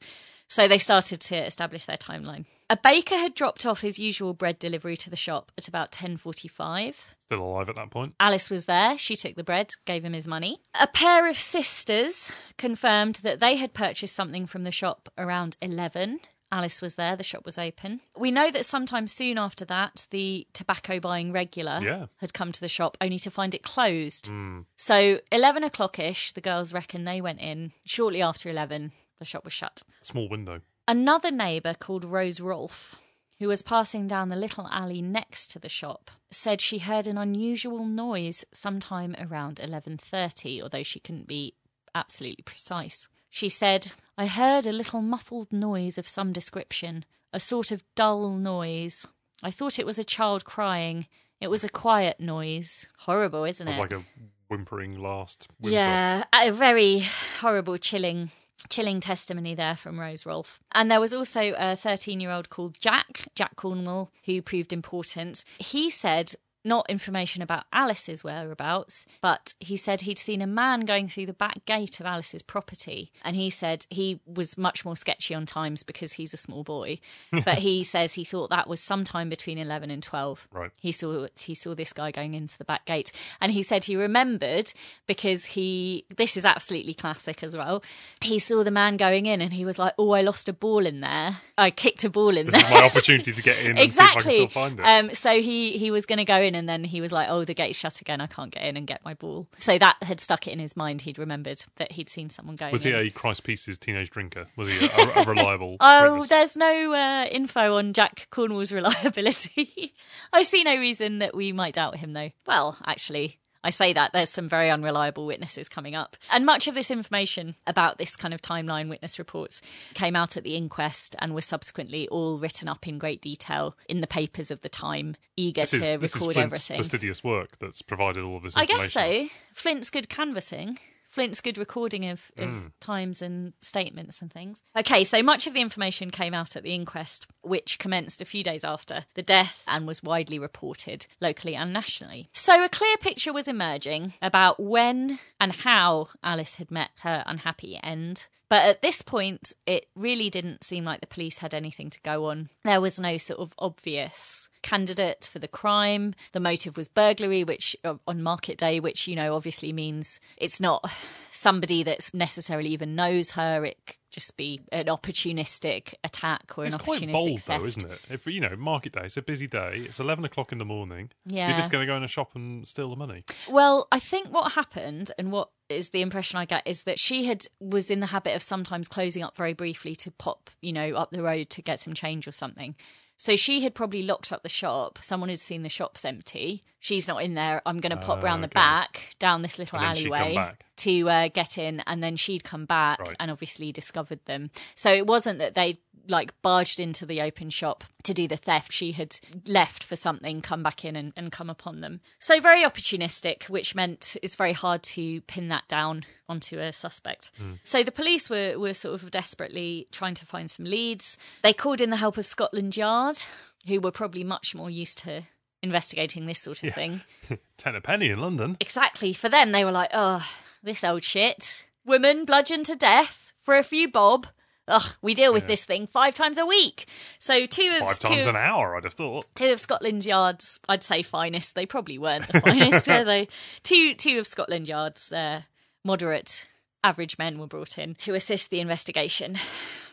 [0.48, 2.46] So they started to establish their timeline.
[2.68, 6.96] A baker had dropped off his usual bread delivery to the shop at about 10:45.
[7.20, 8.14] Still alive at that point.
[8.18, 8.98] Alice was there.
[8.98, 10.58] She took the bread, gave him his money.
[10.80, 16.20] A pair of sisters confirmed that they had purchased something from the shop around 11.
[16.52, 18.00] Alice was there, the shop was open.
[18.16, 22.06] We know that sometime soon after that, the tobacco buying regular Yeah.
[22.18, 24.28] had come to the shop only to find it closed.
[24.28, 24.60] Hmm.
[24.76, 27.72] So, 11 o'clock ish, the girls reckon they went in.
[27.84, 29.82] Shortly after 11, the shop was shut.
[30.02, 30.60] Small window.
[30.88, 32.94] Another neighbour called Rose Rolfe,
[33.40, 37.18] who was passing down the little alley next to the shop, said she heard an
[37.18, 41.54] unusual noise sometime around 11:30, although she couldn't be
[41.94, 43.08] absolutely precise.
[43.28, 48.36] She said, "I heard a little muffled noise of some description, a sort of dull
[48.36, 49.06] noise.
[49.42, 51.08] I thought it was a child crying.
[51.40, 52.86] It was a quiet noise.
[53.00, 54.04] Horrible, isn't It It was like a
[54.48, 55.74] whimpering last whimper.
[55.74, 57.00] Yeah, a very
[57.40, 58.30] horrible, chilling,
[58.68, 60.60] chilling testimony there from Rose Rolfe.
[60.72, 65.44] And there was also a 13 year old called Jack, Jack Cornwall, who proved important.
[65.58, 66.34] He said,
[66.66, 71.32] not information about Alice's whereabouts, but he said he'd seen a man going through the
[71.32, 73.10] back gate of Alice's property.
[73.24, 76.98] And he said he was much more sketchy on times because he's a small boy.
[77.44, 80.70] but he says he thought that was sometime between 11 and 12 Right.
[80.80, 83.94] he saw he saw this guy going into the back gate and he said he
[83.96, 84.72] remembered
[85.06, 87.82] because he this is absolutely classic as well
[88.22, 90.84] he saw the man going in and he was like oh i lost a ball
[90.86, 92.60] in there i kicked a ball in there.
[92.60, 94.80] This is my opportunity to get in and see if I can exactly still find
[94.80, 94.82] it.
[94.82, 97.44] um so he he was going to go in and then he was like oh
[97.44, 100.18] the gate's shut again i can't get in and get my ball so that had
[100.18, 102.96] stuck it in his mind he'd remembered that he'd seen someone going was he in.
[102.96, 104.46] a Christ Pieces teenage drinker?
[104.56, 106.28] Was he a, a, a reliable Oh, witness?
[106.28, 108.72] there's no uh, info on Jack Cornwall's
[109.20, 109.94] reliability.
[110.32, 112.30] I see no reason that we might doubt him, though.
[112.46, 116.16] Well, actually, I say that there's some very unreliable witnesses coming up.
[116.32, 119.60] And much of this information about this kind of timeline witness reports
[119.94, 124.02] came out at the inquest and was subsequently all written up in great detail in
[124.02, 126.76] the papers of the time, eager This is, to this is Flint's everything.
[126.76, 129.26] fastidious work that's provided all of this I guess so.
[129.52, 130.78] Flint's good canvassing.
[131.16, 132.72] Flint's good recording of, of Mm.
[132.78, 134.62] times and statements and things.
[134.78, 138.44] Okay, so much of the information came out at the inquest, which commenced a few
[138.44, 142.28] days after the death and was widely reported locally and nationally.
[142.34, 147.80] So a clear picture was emerging about when and how Alice had met her unhappy
[147.82, 148.26] end.
[148.50, 152.26] But at this point, it really didn't seem like the police had anything to go
[152.26, 152.50] on.
[152.62, 156.14] There was no sort of obvious candidate for the crime.
[156.32, 160.60] The motive was burglary, which uh, on market day, which, you know, obviously means it's
[160.60, 160.84] not
[161.30, 163.64] somebody that's necessarily even knows her.
[163.64, 163.78] It
[164.10, 167.46] just be an opportunistic attack or It's an quite opportunistic bold, theft.
[167.60, 168.00] though, isn't it?
[168.10, 169.84] If you know, market day, it's a busy day.
[169.86, 171.10] It's eleven o'clock in the morning.
[171.26, 171.48] Yeah.
[171.48, 173.24] You're just going to go in a shop and steal the money.
[173.48, 177.24] Well, I think what happened and what is the impression I get is that she
[177.24, 180.94] had was in the habit of sometimes closing up very briefly to pop, you know,
[180.94, 182.74] up the road to get some change or something.
[183.16, 184.98] So she had probably locked up the shop.
[185.00, 186.64] Someone had seen the shop's empty.
[186.80, 187.62] She's not in there.
[187.64, 188.54] I'm going to pop round the okay.
[188.54, 192.16] back down this little And then she'd come alleyway to uh, get in, and then
[192.16, 193.16] she'd come back Right.
[193.18, 194.50] and obviously discovered them.
[194.74, 198.72] So it wasn't that they like barged into the open shop to do the theft.
[198.72, 202.00] She had left for something, come back in and, and come upon them.
[202.18, 207.30] So very opportunistic, which meant it's very hard to pin that down onto a suspect.
[207.38, 207.54] Hmm.
[207.62, 211.16] So the police were, were sort of desperately trying to find some leads.
[211.42, 213.18] They called in the help of Scotland Yard,
[213.66, 215.22] who were probably much more used to
[215.62, 217.02] investigating this sort of thing.
[217.56, 218.56] Ten a penny in London.
[218.60, 219.12] Exactly.
[219.12, 220.26] For them, they were like, oh,
[220.62, 221.64] this old shit.
[221.84, 224.26] Woman bludgeoned to death for a few bob.
[224.68, 226.88] Ugh, we deal with this thing five times a week.
[227.18, 229.26] So two of Five two times of, an hour, I'd have thought.
[229.34, 231.54] two of Scotland Yard's, I'd say finest.
[231.54, 233.28] They probably weren't the finest, were they?
[233.62, 235.42] Two two of Scotland Yard's uh,
[235.84, 236.48] moderate
[236.82, 239.38] average men were brought in to assist the investigation.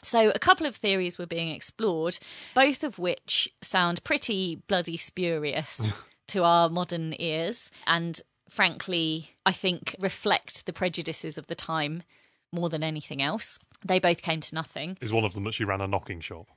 [0.02, 2.20] So a couple of theories were being explored,
[2.54, 5.94] both of which sound pretty bloody spurious
[6.28, 12.04] to our modern ears and frankly I think reflect the prejudices of the time
[12.52, 13.60] more than anything else.
[13.86, 14.98] They both came to nothing.
[15.02, 16.48] Is one of them that she ran a knocking shop?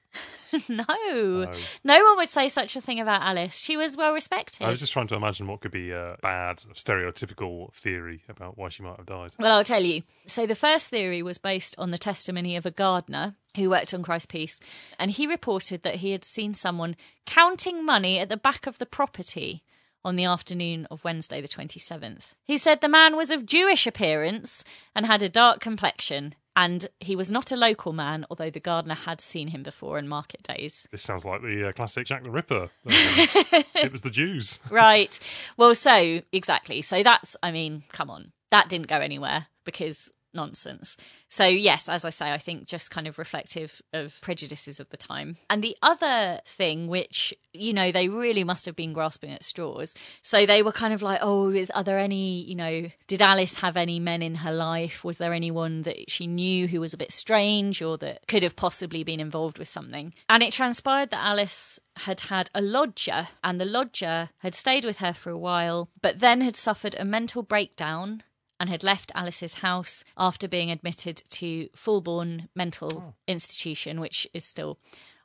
[0.68, 1.52] No.
[1.84, 3.56] No one would say such a thing about Alice.
[3.58, 4.64] She was well respected.
[4.64, 8.68] I was just trying to imagine what could be a bad, stereotypical theory about why
[8.68, 9.32] she might have died.
[9.38, 10.02] Well, I'll tell you.
[10.26, 14.02] So, the first theory was based on the testimony of a gardener who worked on
[14.02, 14.60] Christ Piece,
[14.98, 18.86] and he reported that he had seen someone counting money at the back of the
[18.86, 19.62] property
[20.04, 22.32] on the afternoon of Wednesday, the 27th.
[22.44, 24.62] He said the man was of Jewish appearance
[24.94, 26.34] and had a dark complexion.
[26.56, 30.08] And he was not a local man, although the gardener had seen him before in
[30.08, 30.88] market days.
[30.90, 32.70] This sounds like the uh, classic Jack the Ripper.
[32.86, 34.58] Um, it was the Jews.
[34.70, 35.18] right.
[35.56, 36.80] Well, so, exactly.
[36.82, 38.32] So that's, I mean, come on.
[38.50, 40.96] That didn't go anywhere because nonsense.
[41.28, 44.96] So, yes, as I say, I think just kind of reflective of prejudices of the
[44.96, 45.38] time.
[45.50, 49.94] And the other thing, which, you know, they really must have been grasping at straws.
[50.22, 53.58] So they were kind of like, oh, is, are there any, you know, did Alice
[53.60, 55.02] have any men in her life?
[55.02, 58.54] Was there anyone that she knew who was a bit strange or that could have
[58.54, 60.14] possibly been involved with something?
[60.28, 64.98] And it transpired that Alice had had a lodger, and the lodger had stayed with
[64.98, 68.22] her for a while, but then had suffered a mental breakdown
[68.58, 73.14] and had left Alice's house after being admitted to Fulbourn Mental oh.
[73.26, 74.78] Institution, which is still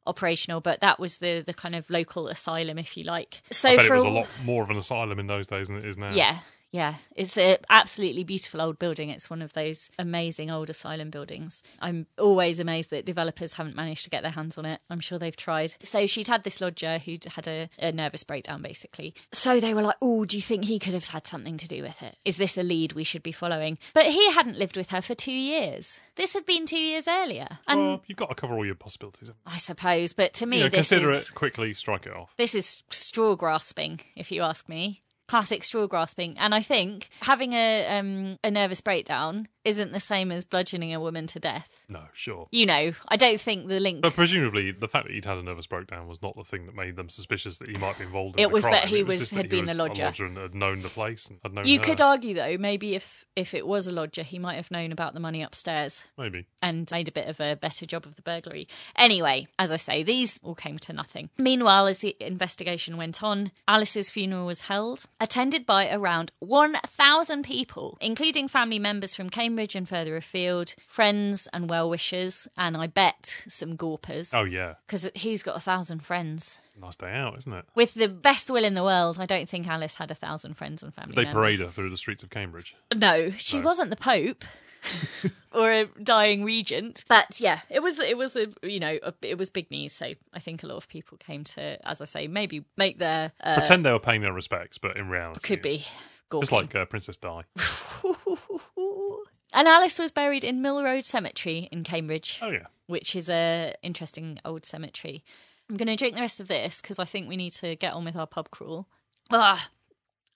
[0.07, 3.41] operational, but that was the the kind of local asylum, if you like.
[3.51, 5.77] So I bet it was a lot more of an asylum in those days than
[5.77, 6.11] it is now.
[6.11, 6.39] Yeah,
[6.71, 9.09] yeah, it's an absolutely beautiful old building.
[9.09, 11.61] It's one of those amazing old asylum buildings.
[11.81, 14.79] I'm always amazed that developers haven't managed to get their hands on it.
[14.89, 15.73] I'm sure they've tried.
[15.83, 19.13] So she'd had this lodger who'd had a, a nervous breakdown, basically.
[19.33, 21.83] So they were like, oh, do you think he could have had something to do
[21.83, 22.17] with it?
[22.23, 23.77] Is this a lead we should be following?
[23.93, 25.99] But he hadn't lived with her for two years.
[26.15, 27.59] This had been two years earlier.
[27.67, 29.29] And well, you've got to cover all your possibilities.
[29.45, 32.33] I suppose, but to me, you know, this consider is, it quickly, strike it off.
[32.37, 36.37] This is straw grasping, if you ask me classic straw grasping.
[36.37, 40.99] And I think having a um, a nervous breakdown isn't the same as bludgeoning a
[40.99, 41.69] woman to death.
[41.89, 42.47] No, sure.
[42.51, 44.01] You know, I don't think the link.
[44.01, 46.75] But presumably, the fact that he'd had a nervous breakdown was not the thing that
[46.75, 48.41] made them suspicious that he might be involved in.
[48.41, 48.73] It was crime.
[48.73, 51.27] that he was, was had he been was a lodger and had known the place
[51.27, 51.65] and had known.
[51.65, 51.83] You her.
[51.83, 55.13] could argue, though, maybe if if it was a lodger, he might have known about
[55.13, 56.05] the money upstairs.
[56.17, 56.47] Maybe.
[56.61, 58.67] And made a bit of a better job of the burglary.
[58.95, 61.29] Anyway, as I say, these all came to nothing.
[61.37, 67.97] Meanwhile, as the investigation went on, Alice's funeral was held, attended by around 1,000 people,
[68.01, 73.43] including family members from Cambridge and further afield, friends and well wishers, and I bet
[73.47, 74.33] some gawpers.
[74.33, 74.75] Oh, yeah.
[74.87, 76.57] Because who's got a thousand friends?
[76.79, 77.65] Nice day out, isn't it?
[77.75, 80.81] With the best will in the world, I don't think Alice had a thousand friends
[80.81, 81.41] and family Did they members.
[81.41, 82.75] parade her through the streets of Cambridge?
[82.95, 83.63] No, she No.
[83.65, 84.43] wasn't the Pope.
[85.53, 89.37] or a dying regent, but yeah, it was it was a you know a, it
[89.37, 89.93] was big news.
[89.93, 93.31] So I think a lot of people came to, as I say, maybe make their
[93.43, 95.39] uh, Pretend they were paying their respects, but in reality.
[95.47, 95.85] could be
[96.31, 97.43] Just like uh, Princess Di.
[99.53, 102.65] and Alice was buried in Mill Road Cemetery in Cambridge, Oh, yeah.
[102.87, 105.23] which is a interesting old cemetery.
[105.69, 107.93] I'm going to drink the rest of this because I think we need to get
[107.93, 108.87] on with our pub crawl.
[109.31, 109.69] Ah,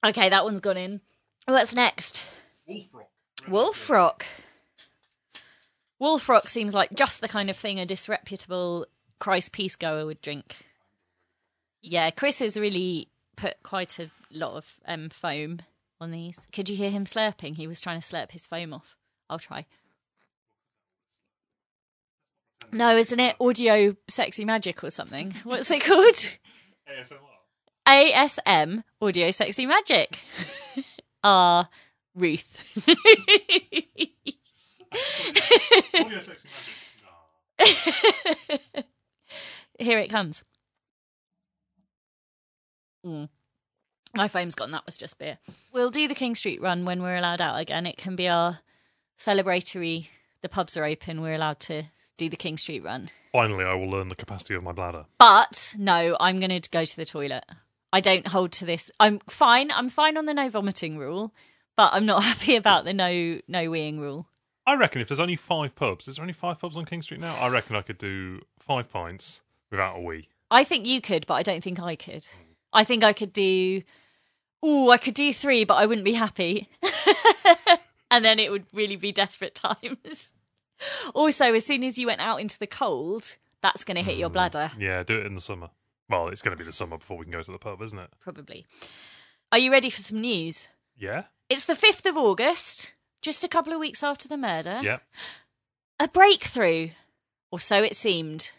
[0.05, 1.01] okay, that one's gone in.
[1.45, 2.21] What's next?
[2.67, 3.09] Wolf Rock.
[3.49, 4.25] Wolf Rock.
[5.99, 8.85] Wolf Rock seems like just the kind of thing a disreputable
[9.19, 10.65] Christ Piece goer would drink.
[11.81, 15.59] Yeah, Chris has really put quite a lot of um, foam
[16.01, 16.45] on these.
[16.51, 17.55] Could you hear him slurping?
[17.55, 18.95] He was trying to slurp his foam off.
[19.29, 19.65] I'll try.
[22.71, 25.33] No, isn't it audio sexy magic or something?
[25.43, 26.15] What's it called?
[26.89, 27.19] ASMR.
[27.87, 30.19] ASM audio sexy magic.
[31.27, 31.69] Ah,
[32.13, 32.59] Ruth.
[35.95, 36.49] Audio sexy
[37.59, 38.59] magic.
[38.75, 38.83] No.
[39.79, 40.43] Here it comes.
[43.03, 43.29] Mm.
[44.15, 44.69] My foam's gone.
[44.69, 45.39] That was just beer.
[45.73, 47.87] We'll do the King Street run when we're allowed out again.
[47.87, 48.59] It can be our
[49.17, 50.07] celebratory.
[50.41, 51.21] The pubs are open.
[51.21, 51.83] We're allowed to
[52.17, 53.09] do the King Street run.
[53.31, 55.05] Finally, I will learn the capacity of my bladder.
[55.17, 57.43] But no, I'm going to go to the toilet.
[57.91, 58.91] I don't hold to this.
[58.99, 59.71] I'm fine.
[59.71, 61.33] I'm fine on the no vomiting rule,
[61.75, 64.27] but I'm not happy about the no no weeing rule.
[64.67, 67.21] I reckon if there's only five pubs, is there only five pubs on King Street
[67.21, 67.35] now?
[67.35, 70.29] I reckon I could do five pints without a wee.
[70.49, 72.27] I think you could, but I don't think I could.
[72.73, 73.83] I think I could do.
[74.65, 76.69] Ooh, I could do three, but I wouldn't be happy.
[78.15, 80.31] and then it would really be desperate times.
[81.13, 84.29] Also, as soon as you went out into the cold, that's going to hit your
[84.29, 85.69] mm, bladder, Yeah, do it in the summer.
[86.09, 87.97] Well, it's going to be the summer before we can go to the pub, isn't
[87.97, 88.09] it?
[88.19, 88.65] probably.
[89.53, 90.67] Are you ready for some news?
[90.97, 91.23] Yeah.
[91.49, 94.81] It's the 5th of August, just a couple of weeks after the murder.
[94.83, 94.97] Yeah.
[95.97, 96.89] A breakthrough,
[97.51, 98.51] or so it seemed.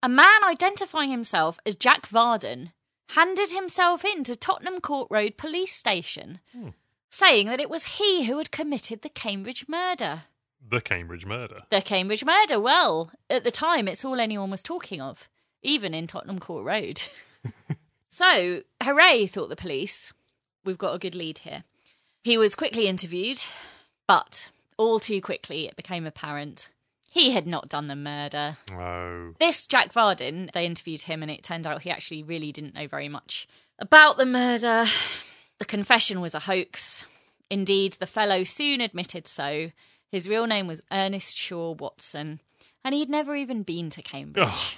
[0.00, 2.72] A man identifying himself as Jack Varden
[3.10, 6.68] handed himself in to Tottenham Court Road Police Station, hmm.
[7.14, 10.24] Saying that it was he who had committed the Cambridge murder.
[10.68, 11.62] The Cambridge murder.
[11.70, 15.28] The Cambridge murder, well, at the time, it's all anyone was talking of,
[15.62, 17.02] even in Tottenham Court Road.
[18.08, 20.12] so, hooray, thought the police.
[20.64, 21.62] We've got a good lead here.
[22.24, 23.44] He was quickly interviewed,
[24.08, 26.70] but all too quickly it became apparent
[27.10, 28.56] he had not done the murder.
[28.72, 29.34] Oh.
[29.38, 32.88] This Jack Varden, they interviewed him, and it turned out he actually really didn't know
[32.88, 33.46] very much
[33.78, 34.86] about the murder.
[35.58, 37.04] The confession was a hoax.
[37.50, 39.70] Indeed, the fellow soon admitted so.
[40.10, 42.40] His real name was Ernest Shaw Watson,
[42.84, 44.48] and he'd never even been to Cambridge.
[44.48, 44.72] Oh,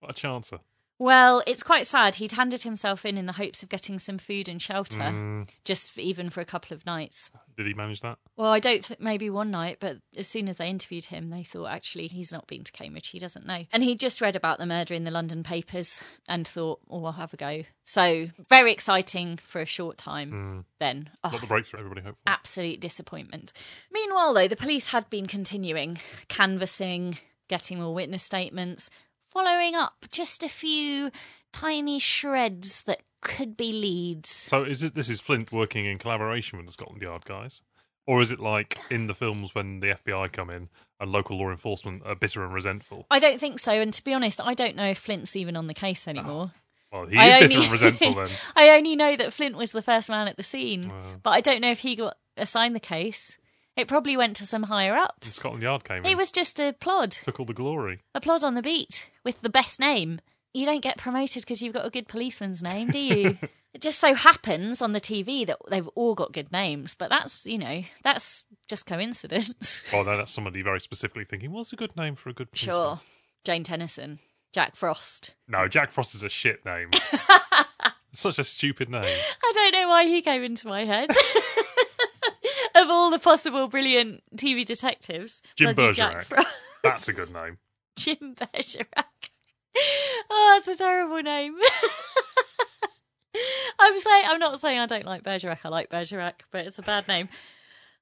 [0.00, 0.60] what a chancer.
[0.98, 2.14] Well, it's quite sad.
[2.14, 5.98] He'd handed himself in in the hopes of getting some food and shelter, Mm, just
[5.98, 7.30] even for a couple of nights.
[7.56, 8.16] did he manage that?
[8.36, 11.42] Well, I don't think maybe one night, but as soon as they interviewed him, they
[11.42, 13.08] thought actually he's not been to Cambridge.
[13.08, 13.64] He doesn't know.
[13.72, 17.12] And he just read about the murder in the London papers and thought, oh, I'll
[17.12, 17.62] have a go.
[17.84, 20.32] So very exciting for a short time.
[20.32, 22.28] Mm, Then, oh, not the breakthrough everybody hoped for.
[22.30, 23.52] absolute disappointment.
[23.92, 27.18] Meanwhile, though, the police had been continuing canvassing,
[27.48, 28.90] getting more witness statements,
[29.36, 31.10] following up just a few
[31.52, 34.30] tiny shreds that could be leads.
[34.30, 37.60] So is it this is Flint working in collaboration with the Scotland Yard guys?
[38.06, 40.68] Or is it like in the films when the FBI come in
[41.00, 43.04] and local law enforcement are bitter and resentful?
[43.10, 45.66] I don't think so, and to be honest, I don't know if Flint's even on
[45.66, 46.12] the case ah.
[46.12, 46.52] anymore.
[46.90, 48.28] Well, he I is only- bitter and resentful then.
[48.54, 51.16] I only know that Flint was the first man at the scene, Wow.
[51.22, 53.36] but I don't know if he got assigned the case.
[53.76, 55.32] It probably went to some higher ups.
[55.34, 58.00] Scotland Yard came He in, was just a plod, took all the glory.
[58.14, 60.20] a plod on the beat with the best name.
[60.54, 63.36] You don't get promoted because you've got a good policeman's name, do you?
[63.74, 67.44] it just so happens on the TV that they've all got good names, but that's,
[67.46, 69.82] you know, that's just coincidence.
[69.92, 72.74] Oh, no, that's somebody very specifically thinking, what's a good name for a good policeman?
[72.74, 73.00] Sure.
[73.44, 74.18] Jane Tennison,
[74.54, 75.34] Jack Frost.
[75.46, 76.90] No, Jack Frost is a shit name.
[78.14, 79.02] Such a stupid name.
[79.04, 81.10] I don't know why he came into my head.
[82.96, 86.46] All the possible brilliant TV detectives, Jim bloody Bergerac.
[86.82, 87.58] That's a good name.
[87.96, 89.30] Jim Bergerac.
[90.30, 91.54] Oh, that's a terrible name.
[93.78, 95.60] I'm saying I'm not saying I don't like Bergerac.
[95.64, 97.28] I like Bergerac, but it's a bad name.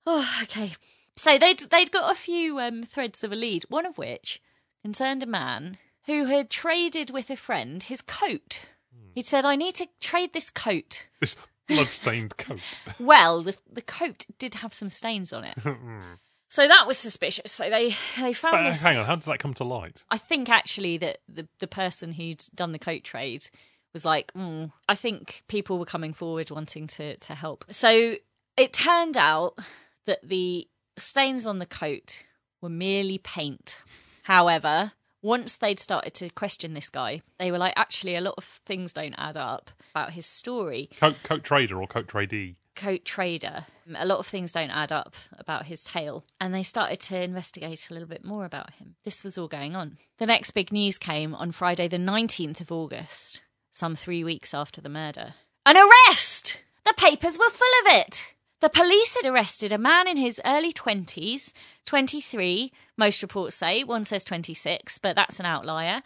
[0.07, 0.73] Oh, okay.
[1.17, 3.65] So they'd they'd got a few um, threads of a lead.
[3.69, 4.41] One of which
[4.83, 8.67] concerned a man who had traded with a friend his coat.
[9.15, 11.37] He'd said, "I need to trade this coat." This
[11.69, 12.81] blood-stained coat.
[13.01, 15.57] Well, the the coat did have some stains on it,
[16.49, 17.51] so that was suspicious.
[17.53, 18.83] So they they found But, uh, this.
[18.83, 20.05] hang on, how did that come to light?
[20.11, 23.49] I think actually that the the person who'd done the coat trade
[23.93, 27.65] was like, mm, I think people were coming forward wanting to to help.
[27.71, 28.17] So
[28.57, 29.59] it turned out
[30.07, 32.25] that the stains on the coat
[32.61, 33.83] were merely paint.
[34.25, 34.93] However,
[35.25, 38.93] once they'd started to question this guy, they were like, actually, a lot of things
[38.93, 40.91] don't add up about his story.
[41.01, 42.57] Coat, coat trader or coat tradee?
[42.77, 43.65] Coat trader.
[43.89, 46.27] Um, a lot of things don't add up about his tale.
[46.39, 48.97] And they started to investigate a little bit more about him.
[49.05, 49.97] This was all going on.
[50.19, 53.41] The next big news came on Friday, the 19th of August,
[53.73, 55.35] some three weeks after the murder.
[55.65, 56.63] An arrest!
[56.85, 58.35] The papers were full of it!
[58.61, 61.53] The police had arrested a man in his early 20s,
[61.85, 66.03] 23, most reports say, one says 26, but that's an outlier.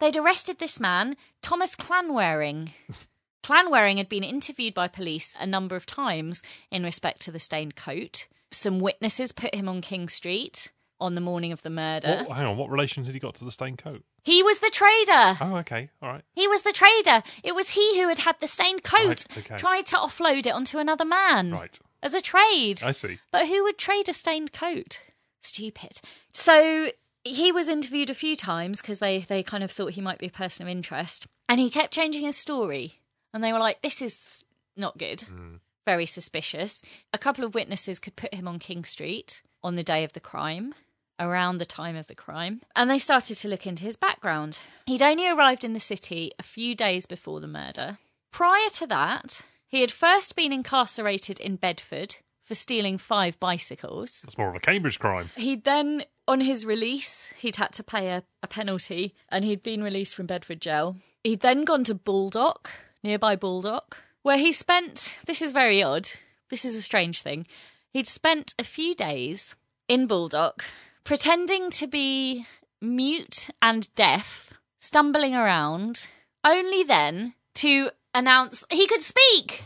[0.00, 2.70] They'd arrested this man, Thomas Clanwaring.
[3.42, 7.76] Clanwaring had been interviewed by police a number of times in respect to the stained
[7.76, 8.26] coat.
[8.50, 12.24] Some witnesses put him on King Street on the morning of the murder.
[12.26, 14.02] What, hang on, what relation had he got to the stained coat?
[14.24, 15.38] He was the trader.
[15.40, 16.24] Oh, okay, all right.
[16.34, 17.22] He was the trader.
[17.44, 19.56] It was he who had had the stained coat, Right, okay.
[19.56, 22.82] tried to offload it onto another man Right, as a trade.
[22.84, 23.18] I see.
[23.30, 25.02] But who would trade a stained coat?
[25.40, 26.00] Stupid.
[26.32, 26.88] So
[27.24, 30.26] he was interviewed a few times because they, they kind of thought he might be
[30.26, 31.26] a person of interest.
[31.48, 33.00] And he kept changing his story.
[33.32, 34.44] And they were like, this is
[34.76, 35.22] not good.
[35.22, 35.56] Hmm.
[35.86, 36.82] Very suspicious.
[37.12, 40.20] A couple of witnesses could put him on King Street on the day of the
[40.20, 40.74] crime,
[41.18, 42.60] around the time of the crime.
[42.76, 44.60] And they started to look into his background.
[44.86, 47.98] He'd only arrived in the city a few days before the murder.
[48.30, 54.22] Prior to that, he had first been incarcerated in Bedford for stealing five bicycles.
[54.22, 55.30] That's more of a Cambridge crime.
[55.36, 59.82] He'd then, on his release, he'd had to pay a, a penalty and he'd been
[59.82, 60.96] released from Bedford jail.
[61.22, 62.70] He'd then gone to Baldock,
[63.04, 66.08] nearby Baldock, where he spent, this is very odd,
[66.48, 67.46] this is a strange thing,
[67.92, 69.54] he'd spent a few days
[69.86, 70.64] in Baldock
[71.04, 72.46] pretending to be
[72.80, 76.08] mute and deaf, stumbling around,
[76.44, 79.64] only then to announce he could speak!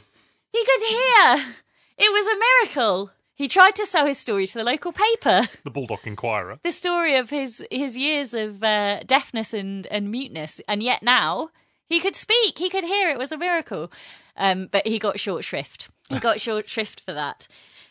[0.53, 1.55] He could hear!
[1.98, 3.11] It was a miracle!
[3.34, 5.48] He tried to sell his story to the local paper.
[5.64, 6.61] The Baldock Inquirer.
[6.62, 11.50] The story of his his years of uh, deafness and, and muteness, and yet now
[11.88, 13.11] he could speak, he could hear.
[13.11, 13.92] It was a miracle.
[14.36, 15.90] Um, but he got short shrift.
[16.09, 17.48] He got short shrift for that.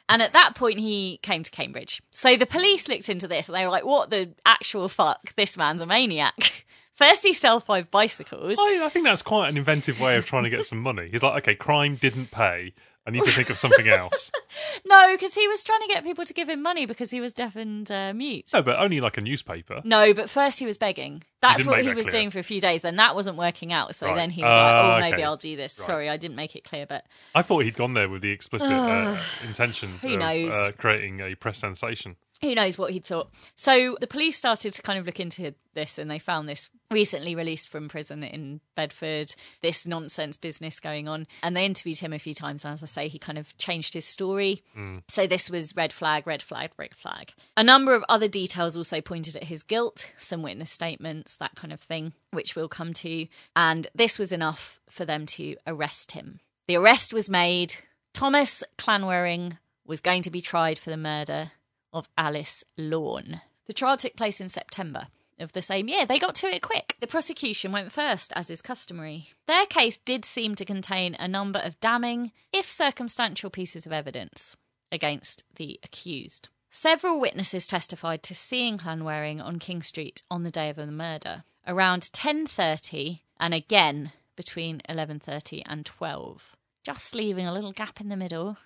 [0.10, 2.02] And at that point, he came to Cambridge.
[2.12, 5.36] So the police looked into this and they were like, what the actual fuck?
[5.36, 6.66] This man's a maniac.
[7.02, 8.60] First, he stole five bicycles.
[8.60, 11.10] I, I think that's quite an inventive way of trying to get some money.
[11.12, 12.74] He's like, okay, crime didn't pay.
[13.08, 14.32] I need to think of something else.
[14.86, 17.34] No, because he was trying to get people to give him money because he was
[17.34, 18.50] deaf and uh, mute.
[18.54, 19.82] No, but only like a newspaper.
[19.86, 21.24] No, but first he was begging.
[21.42, 22.12] That's what he that was clear.
[22.22, 22.82] doing for a few days.
[22.82, 23.96] Then that wasn't working out.
[23.96, 24.16] So Right.
[24.16, 25.24] then he was like, Ah, "Oh, maybe okay.
[25.24, 25.86] I'll do this." Right.
[25.86, 28.70] Sorry, I didn't make it clear, but I thought he'd gone there with the explicit
[28.72, 30.54] uh, intention Who of knows?
[30.54, 32.18] Uh, creating a press sensation.
[32.42, 33.30] Who knows what he'd thought.
[33.56, 37.36] So the police started to kind of look into this and they found this recently
[37.36, 41.28] released from prison in Bedford, this nonsense business going on.
[41.44, 42.66] And they interviewed him a few times.
[42.66, 44.64] And as I say, he kind of changed his story.
[44.74, 44.98] Hmm.
[45.08, 47.32] So this was red flag, red flag, red flag.
[47.56, 51.72] A number of other details also pointed at his guilt, some witness statements, that kind
[51.72, 53.28] of thing, which we'll come to.
[53.56, 56.40] And this was enough for them to arrest him.
[56.68, 57.76] The arrest was made.
[58.14, 61.52] Thomas Clanwaring was going to be tried for the murder
[61.94, 63.42] of Alice Lorne.
[63.68, 65.08] The trial took place in September
[65.40, 66.06] of the same year.
[66.06, 66.98] They got to it quick.
[67.00, 69.30] The prosecution went first, as is customary.
[69.48, 74.56] Their case did seem to contain a number of damning, if circumstantial, pieces of evidence
[74.92, 76.50] against the accused.
[76.70, 81.44] Several witnesses testified to seeing Clanwearing on King Street on the day of the murder,
[81.68, 88.16] around 10:30 and again between 11:30 and 12, just leaving a little gap in the
[88.16, 88.58] middle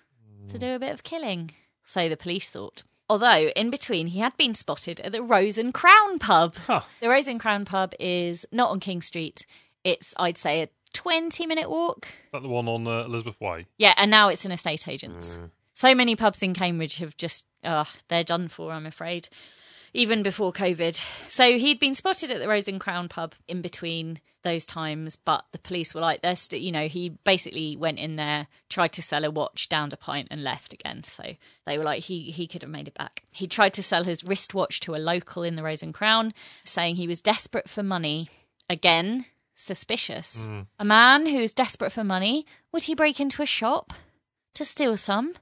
[0.48, 1.52] to do a bit of killing.
[1.84, 2.82] So the police thought.
[3.08, 6.56] Although in between he had been spotted at the Rose and Crown pub.
[6.66, 6.82] Huh.
[7.00, 9.46] The Rose and Crown pub is not on King Street.
[9.84, 12.06] It's I'd say a 20 minute walk.
[12.26, 13.66] Is that the one on uh, Elizabeth Way?
[13.78, 15.38] Yeah, and now it's an estate agent's.
[15.72, 19.28] So many pubs in Cambridge have just, uh, they're done for, I'm afraid,
[19.96, 21.02] even before COVID.
[21.28, 25.46] So he'd been spotted at the Rose and Crown pub in between those times, but
[25.52, 29.02] the police were like, "There's, st-, you know, he basically went in there, tried to
[29.02, 31.02] sell a watch, downed a pint, and left again.
[31.02, 31.24] So
[31.66, 33.24] they were like, he he could have made it back.
[33.30, 36.96] He tried to sell his wristwatch to a local in the Rose and Crown, saying
[36.96, 38.28] he was desperate for money.
[38.68, 40.46] Again, suspicious.
[40.46, 40.62] Hmm.
[40.78, 43.92] A man who's desperate for money, would he break into a shop
[44.54, 45.34] to steal some?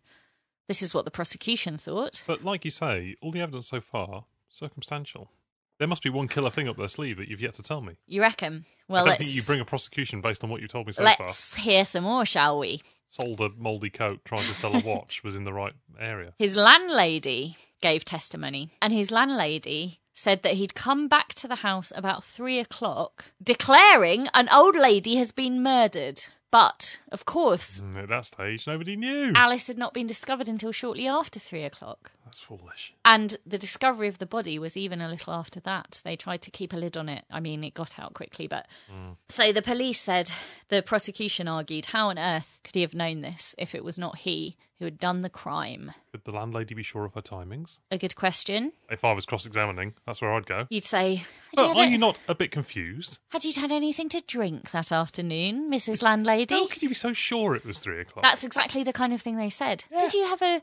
[0.68, 2.22] This is what the prosecution thought.
[2.26, 4.24] But like you say, all the evidence so far
[4.54, 5.30] circumstantial.
[5.78, 7.94] There must be one killer thing up their sleeve that you've yet to tell me.
[8.06, 8.64] You reckon?
[8.88, 10.92] Well, I don't let's think you bring a prosecution based on what you told me
[10.92, 11.16] so far.
[11.18, 12.80] let's hear some more, shall we?
[13.08, 16.34] Sold a mouldy coat, trying to sell a watch, was in the right area.
[16.38, 21.92] His landlady gave testimony, and his landlady said that he'd come back to the house
[21.96, 26.22] about three o'clock, declaring an old lady has been murdered.
[26.50, 29.32] But, of course, And at that stage, nobody knew.
[29.34, 32.12] Alice had not been discovered until shortly after three o'clock.
[32.34, 32.92] That's foolish.
[33.04, 36.02] And the discovery of the body was even a little after that.
[36.02, 37.24] They tried to keep a lid on it.
[37.30, 38.66] I mean, it got out quickly, but.
[38.90, 39.14] Mm.
[39.28, 40.32] So the police said,
[40.68, 44.18] the prosecution argued, how on earth could he have known this if it was not
[44.18, 45.92] he who had done the crime?
[46.10, 47.78] Could the landlady be sure of her timings?
[47.92, 48.72] A good question.
[48.90, 50.66] If I was cross-examining, that's where I'd go.
[50.70, 51.22] You'd say,
[51.54, 53.18] But you, are had, you not a bit confused?
[53.28, 56.02] had you had anything to drink that afternoon, Mrs.
[56.02, 56.54] Landlady?
[56.54, 58.24] How could you be so sure it was three o'clock?
[58.24, 59.84] That's exactly the kind of thing they said.
[59.96, 60.60] Did you have a,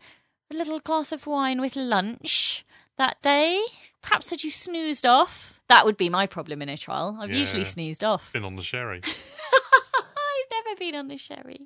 [0.51, 2.65] a little glass of wine with lunch
[2.97, 3.63] that day?
[4.01, 5.59] Perhaps had you snoozed off?
[5.69, 7.17] That would be my problem in a trial.
[7.21, 7.67] I've usually Yeah.
[7.69, 8.31] sneezed off.
[8.33, 9.01] been on the sherry.
[9.05, 11.61] I've never been on the sherry.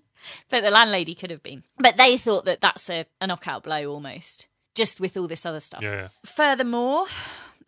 [0.50, 1.64] But the landlady could have been.
[1.78, 5.60] But they thought that that's a, a knockout blow almost, just with all this other
[5.60, 5.82] stuff.
[5.82, 6.10] Yeah.
[6.26, 7.06] Furthermore,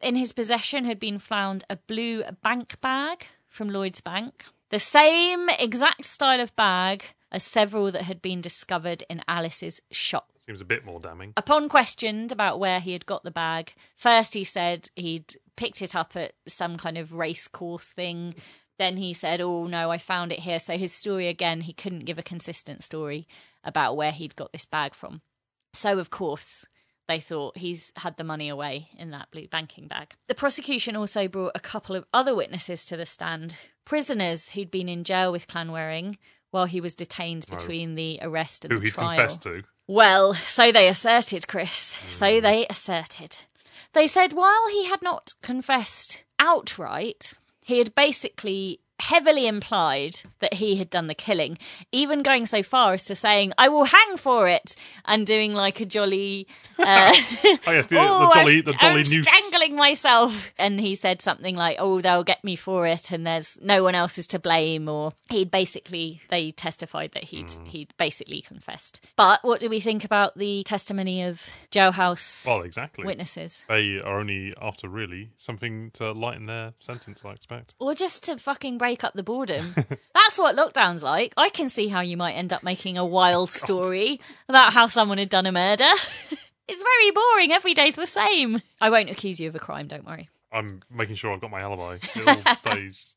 [0.02, 5.50] in his possession had been found a blue bank bag from Lloyd's Bank, the same
[5.50, 10.30] exact style of bag as several that had been discovered in Alice's shop.
[10.48, 11.34] Seems a bit more damning.
[11.36, 15.94] Upon questioned about where he had got the bag, first he said he'd picked it
[15.94, 18.34] up at some kind of race course thing.
[18.80, 20.60] Then he said, Oh, no, I found it here.
[20.60, 23.28] So his story again, he couldn't give a consistent story
[23.64, 25.22] about where he'd got this bag from.
[25.74, 26.66] So, of course,
[27.10, 30.16] they thought he's had the money away in that blue banking bag.
[30.28, 34.88] The prosecution also brought a couple of other witnesses to the stand prisoners who'd been
[34.88, 36.18] in jail with Clanwaring
[36.52, 39.18] while he was detained between the arrest and Who the he'd trial.
[39.18, 39.64] confessed to.
[39.88, 41.80] Well, so they asserted, Chris.
[42.08, 42.44] So hmm.
[42.44, 43.38] they asserted.
[43.94, 50.76] They said while he had not confessed outright, he had basically heavily implied that he
[50.78, 51.58] had done the killing,
[51.92, 55.80] even going so far as to saying, I will hang for it, and doing like
[55.80, 56.48] a jolly.
[56.80, 57.12] Uh,
[57.66, 59.26] Oh yes, the, "Oh, the jolly, the jolly I'm noose.
[59.28, 60.52] strangling myself.
[60.60, 63.96] And he said something like, "Oh, they'll get me for it, and there's no one
[63.96, 67.66] else is to blame." Or he'd basically they testified that he'd Hmm.
[67.66, 69.12] he'd basically confessed.
[69.16, 71.42] But what do we think about the testimony of
[71.72, 73.06] jailhouse Well, exactly.
[73.06, 73.64] witnesses?
[73.68, 77.74] They are only after really something to lighten their sentence, I expect.
[77.80, 79.74] Or just to fucking break up the boredom.
[80.14, 81.34] That's what lockdown's like.
[81.38, 84.20] I can see how you might end up making a wild oh, story
[84.50, 85.86] about how someone had done a murder.
[86.68, 87.52] it's very boring.
[87.52, 88.62] Every day's the same.
[88.82, 90.30] I won't accuse you of a crime, don't worry.
[90.52, 93.16] I'm making sure I've got my alibi all stages.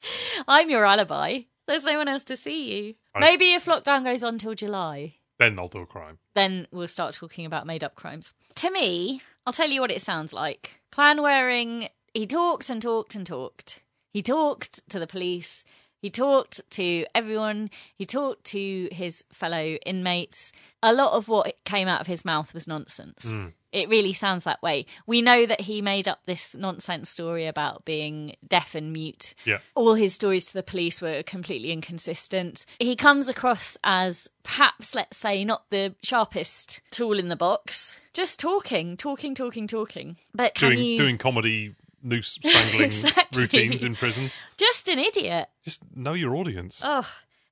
[0.49, 1.41] I'm your alibi.
[1.67, 2.95] There's no one else to see you.
[3.15, 6.19] I- Maybe if lockdown goes on till July, Then I'll do a crime.
[6.35, 8.35] then we'll start talking about made up crimes.
[8.57, 10.83] To me, I'll tell you what it sounds like.
[10.93, 13.85] Clanwearing, he talked and talked and talked.
[14.13, 15.65] He talked to the police.
[16.03, 17.69] He talked to everyone.
[17.95, 20.53] He talked to his fellow inmates.
[20.83, 23.31] A lot of what came out of his mouth was nonsense.
[23.31, 23.49] Hmm.
[23.71, 24.87] It really sounds that way.
[25.07, 29.59] We know that he made up this nonsense story about being deaf and mute Yeah.
[29.77, 32.65] all his stories to the police were completely inconsistent.
[32.81, 38.01] He comes across as perhaps, let's say, not the sharpest tool in the box.
[38.13, 40.17] Just talking, talking, talking, talking.
[40.35, 43.41] But can Doing you doing comedy noose strangling Exactly.
[43.43, 44.31] routines in prison.
[44.57, 45.49] just an idiot?
[45.65, 46.83] Just know your audience.
[46.85, 47.07] Oh,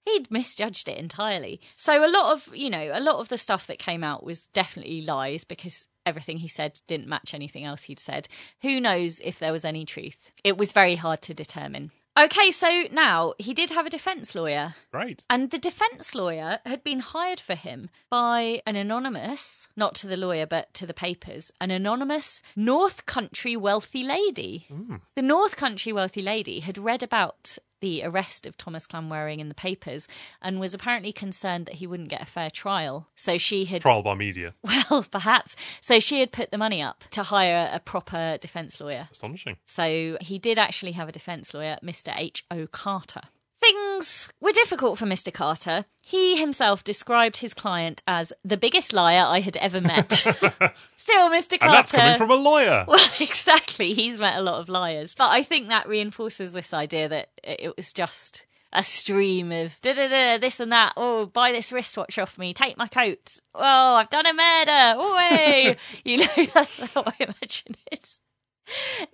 [0.04, 1.60] he'd misjudged it entirely.
[1.76, 4.46] So a lot of, you know, a lot of the stuff that came out was
[4.48, 8.28] definitely lies because everything he said didn't match anything else he'd said.
[8.62, 10.32] Who knows if there was any truth?
[10.42, 11.90] It was very hard to determine.
[12.18, 14.74] Okay, so now he did have a defense lawyer.
[14.90, 15.22] Great.
[15.30, 20.16] And the defense lawyer had been hired for him by an anonymous, not to the
[20.16, 24.66] lawyer, but to the papers, an anonymous North Country wealthy lady.
[24.68, 24.96] Hmm.
[25.14, 29.54] The North Country wealthy lady had read about the arrest of Thomas Clanwearing in the
[29.54, 30.08] papers
[30.42, 33.08] and was apparently concerned that he wouldn't get a fair trial.
[33.14, 34.54] So she had Trial by media.
[34.62, 35.56] well, perhaps.
[35.80, 39.08] So she had put the money up to hire a proper defense lawyer.
[39.12, 39.56] Astonishing.
[39.66, 42.12] So he did actually have a defense lawyer, Mr.
[42.16, 42.66] H.O.
[42.68, 43.22] Carter.
[43.60, 45.32] Things were difficult for Mr.
[45.32, 45.84] Carter.
[46.00, 50.12] He himself described his client as the biggest liar I had ever met.
[50.94, 51.58] Still, Mr.
[51.58, 51.64] Carter.
[51.64, 52.84] And that's coming from a lawyer.
[52.88, 53.94] Well, exactly.
[53.94, 55.14] He's met a lot of liars.
[55.16, 59.94] But I think that reinforces this idea that it was just a stream of da
[59.94, 60.92] da da, this and that.
[60.96, 62.52] Oh, buy this wristwatch off me.
[62.52, 63.38] Take my coat.
[63.54, 65.00] Oh, I've done a murder.
[65.00, 65.76] Away.
[66.04, 68.20] you know, that's how I imagine it.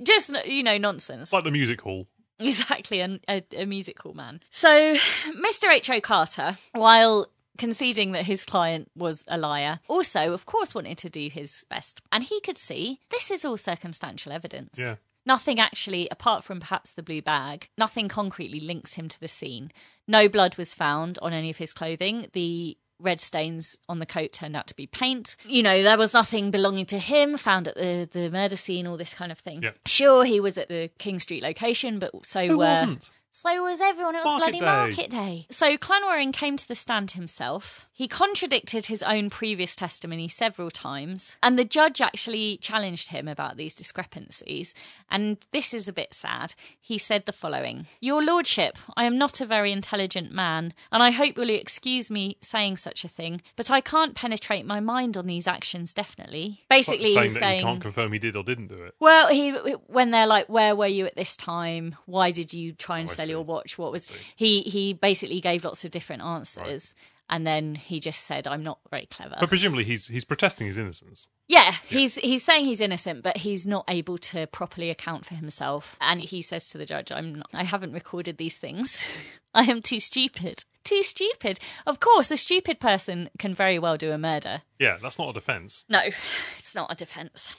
[0.03, 1.33] Just, you know, nonsense.
[1.33, 2.09] Like the music hall.
[2.41, 4.41] Exactly, a, a, a musical man.
[4.51, 4.95] So,
[5.37, 5.73] Mr.
[5.73, 6.01] H.O.
[6.01, 7.29] Carter, while
[7.59, 12.01] conceding that his client was a liar, also, of course, wanted to do his best.
[12.11, 14.79] And he could see this is all circumstantial evidence.
[14.79, 14.97] Yeah.
[15.27, 19.71] Nothing actually, apart from perhaps the blue bag, nothing concretely links him to the scene.
[20.07, 22.27] No blood was found on any of his clothing.
[22.35, 25.37] The red stains on the coat turned out to be paint.
[25.47, 28.97] You know, there was nothing belonging to him found at the, the murder scene, all
[28.97, 29.63] this kind of thing.
[29.63, 29.71] Yeah.
[29.87, 32.65] Sure, he was at the King Street location, but so Who were.
[32.65, 33.11] wasn't?
[33.37, 34.15] So was everyone.
[34.15, 34.65] It was Market bloody day.
[34.65, 35.47] market day.
[35.51, 37.89] So Clanwaring came to the stand himself.
[37.93, 43.57] He contradicted his own previous testimony several times, and the judge actually challenged him about
[43.57, 44.73] these discrepancies.
[45.11, 46.55] And this is a bit sad.
[46.81, 51.11] He said the following Your Lordship, I am not a very intelligent man, and I
[51.11, 55.27] hope you'll excuse me saying such a thing, but I can't penetrate my mind on
[55.27, 56.61] these actions definitely.
[56.71, 57.59] Basically, saying he's that saying.
[57.59, 58.95] he can't confirm he did or didn't do it.
[59.01, 59.51] Well, he
[59.89, 61.97] when they're like, "Where were you at this time?
[62.07, 63.79] Why did you try and Oh, I sell watch?
[63.79, 66.95] What was?" He he basically gave lots of different answers,
[67.29, 70.79] and then he just said, "I'm not very clever." But presumably he's he's protesting his
[70.79, 71.29] innocence.
[71.49, 75.97] yeah, he's he's saying he's innocent, but he's not able to properly account for himself.
[76.01, 79.03] And he says to the judge, "I'm not, I haven't recorded these things.
[79.55, 81.59] I am too stupid." Too stupid.
[81.87, 84.61] Of course, a stupid person can very well do a murder.
[84.79, 85.83] Yeah, that's not a defence.
[85.89, 86.01] No,
[86.59, 87.55] it's not a defence.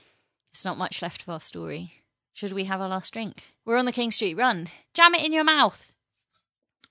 [0.51, 2.03] It's not much left of our story.
[2.35, 3.43] Should we have our last drink?
[3.63, 4.67] We're on the King Street Run.
[4.93, 5.93] Jam it in your mouth.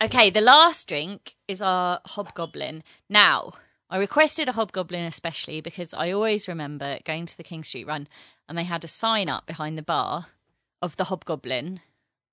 [0.03, 2.83] Okay, the last drink is our hobgoblin.
[3.11, 3.53] Now,
[3.91, 8.09] I requested a hobgoblin especially because I always remember going to the King Street Run
[8.49, 10.29] and they had a sign up behind the bar
[10.81, 11.81] of the hobgoblin,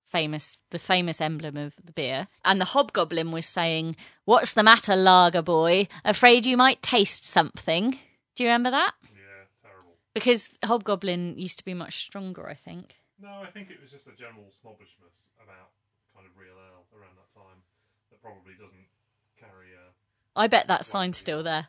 [0.06, 3.94] famous the famous emblem of the beer, and the hobgoblin was saying,
[4.24, 5.86] "What's the matter, lager boy?
[6.02, 7.90] Afraid you might taste something."
[8.34, 8.94] Do you remember that?
[9.02, 9.96] Yeah, terrible.
[10.14, 13.01] Because hobgoblin used to be much stronger, I think.
[13.22, 15.70] No, I think it was just a general snobbishness about
[16.10, 17.62] kind of real ale around that time
[18.10, 18.90] that probably doesn't
[19.38, 19.90] carry uh,
[20.34, 21.68] I bet that sign's still there.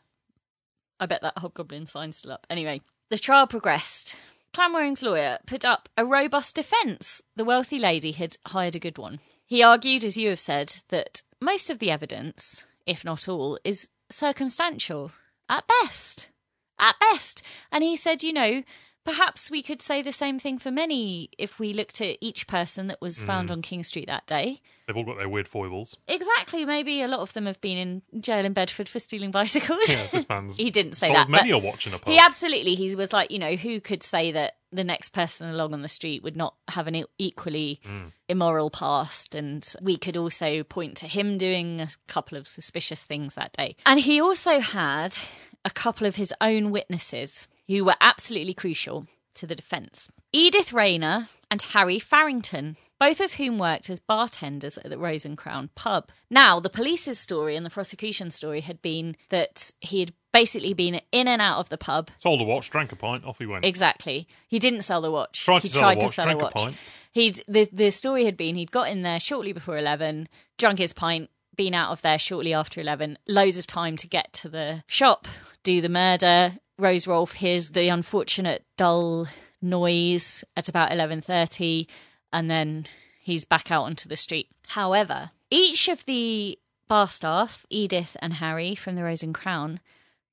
[1.00, 2.48] I bet that hobgoblin sign's still up.
[2.50, 4.16] Anyway, the trial progressed.
[4.54, 7.22] Clanwearing's lawyer put up a robust defence.
[7.36, 9.20] The wealthy lady had hired a good one.
[9.46, 13.90] He argued, as you have said, that most of the evidence, if not all, is
[14.10, 15.12] circumstantial
[15.50, 16.30] at best.
[16.80, 17.44] At best.
[17.72, 18.64] And he said, you know,
[19.04, 22.88] perhaps we could say the same thing for many if we looked at each person
[22.88, 23.54] that was found hmm.
[23.54, 24.62] on King Street that day.
[24.88, 25.96] They've all got their weird foibles.
[26.08, 26.66] Exactly.
[26.66, 29.90] Maybe a lot of them have been in jail in Bedford for stealing bicycles.
[29.90, 31.30] Yeah, this man's he didn't say that.
[31.30, 32.12] many are watching a pub.
[32.12, 32.76] he absolutely.
[32.76, 35.88] He was like, you know, who could say that the next person along on the
[35.88, 38.08] street would not have an equally hmm.
[38.28, 39.36] immoral past?
[39.36, 43.76] And we could also point to him doing a couple of suspicious things that day.
[43.86, 45.18] And he also had
[45.66, 49.08] a couple of his own witnesses who were absolutely crucial.
[49.36, 50.10] to the defence.
[50.32, 55.38] Edith Rayner and Harry Farrington, both of whom worked as bartenders at the Rose and
[55.38, 56.10] Crown pub.
[56.30, 61.02] Now, the police's story and the prosecution's story had been that he had basically been
[61.12, 62.10] in and out of the pub.
[62.18, 63.66] Sold a watch, drank a pint, off he went.
[63.66, 64.28] Exactly.
[64.48, 65.44] He didn't sell the watch.
[65.44, 66.76] Tried to he sell tried a to watch, sell a a watch.
[67.12, 70.94] He'd the the story had been he'd got in there shortly before eleven, drunk his
[70.94, 74.84] pint, been out of there shortly after eleven, loads of time to get to the
[74.88, 75.28] shop,
[75.64, 76.54] do the murder.
[76.80, 79.28] Rose Rolfe hears the unfortunate dull
[79.62, 81.88] noise at about eleven thirty,
[82.32, 82.88] and then
[83.20, 84.50] he's back out onto the street.
[84.70, 86.58] However, each of the
[86.88, 89.80] bar staff, Edith and Harry from the Rose and Crown,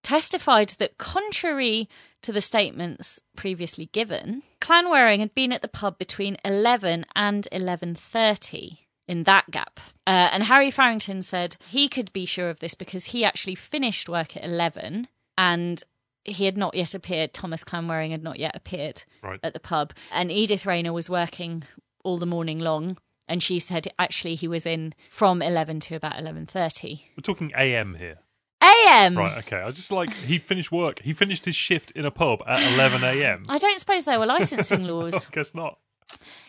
[0.02, 1.88] testified that contrary
[2.22, 8.78] to the statements previously given, Clanwearing had been at the pub between 11 and 11:30
[9.08, 9.80] in that gap.
[10.06, 14.08] Uh, and Harry Farrington said he could be sure of this because he actually finished
[14.08, 15.82] work at 11 and
[16.24, 17.32] he had not yet appeared.
[17.32, 19.40] Thomas Clanwearing had not yet appeared Right.
[19.42, 19.92] at the pub.
[20.12, 21.62] And Edith Rayner was working
[22.04, 22.98] all the morning long.
[23.28, 27.02] And she said actually he was in from 11 to about 11.30.
[27.16, 28.18] We're talking AM here.
[28.62, 29.16] AM!
[29.16, 29.56] Right, okay.
[29.56, 31.00] I was just like, he finished work.
[31.00, 33.46] He finished his shift in a pub at 11 a.m.
[33.48, 35.26] I don't suppose there were licensing laws.
[35.26, 35.78] I guess not.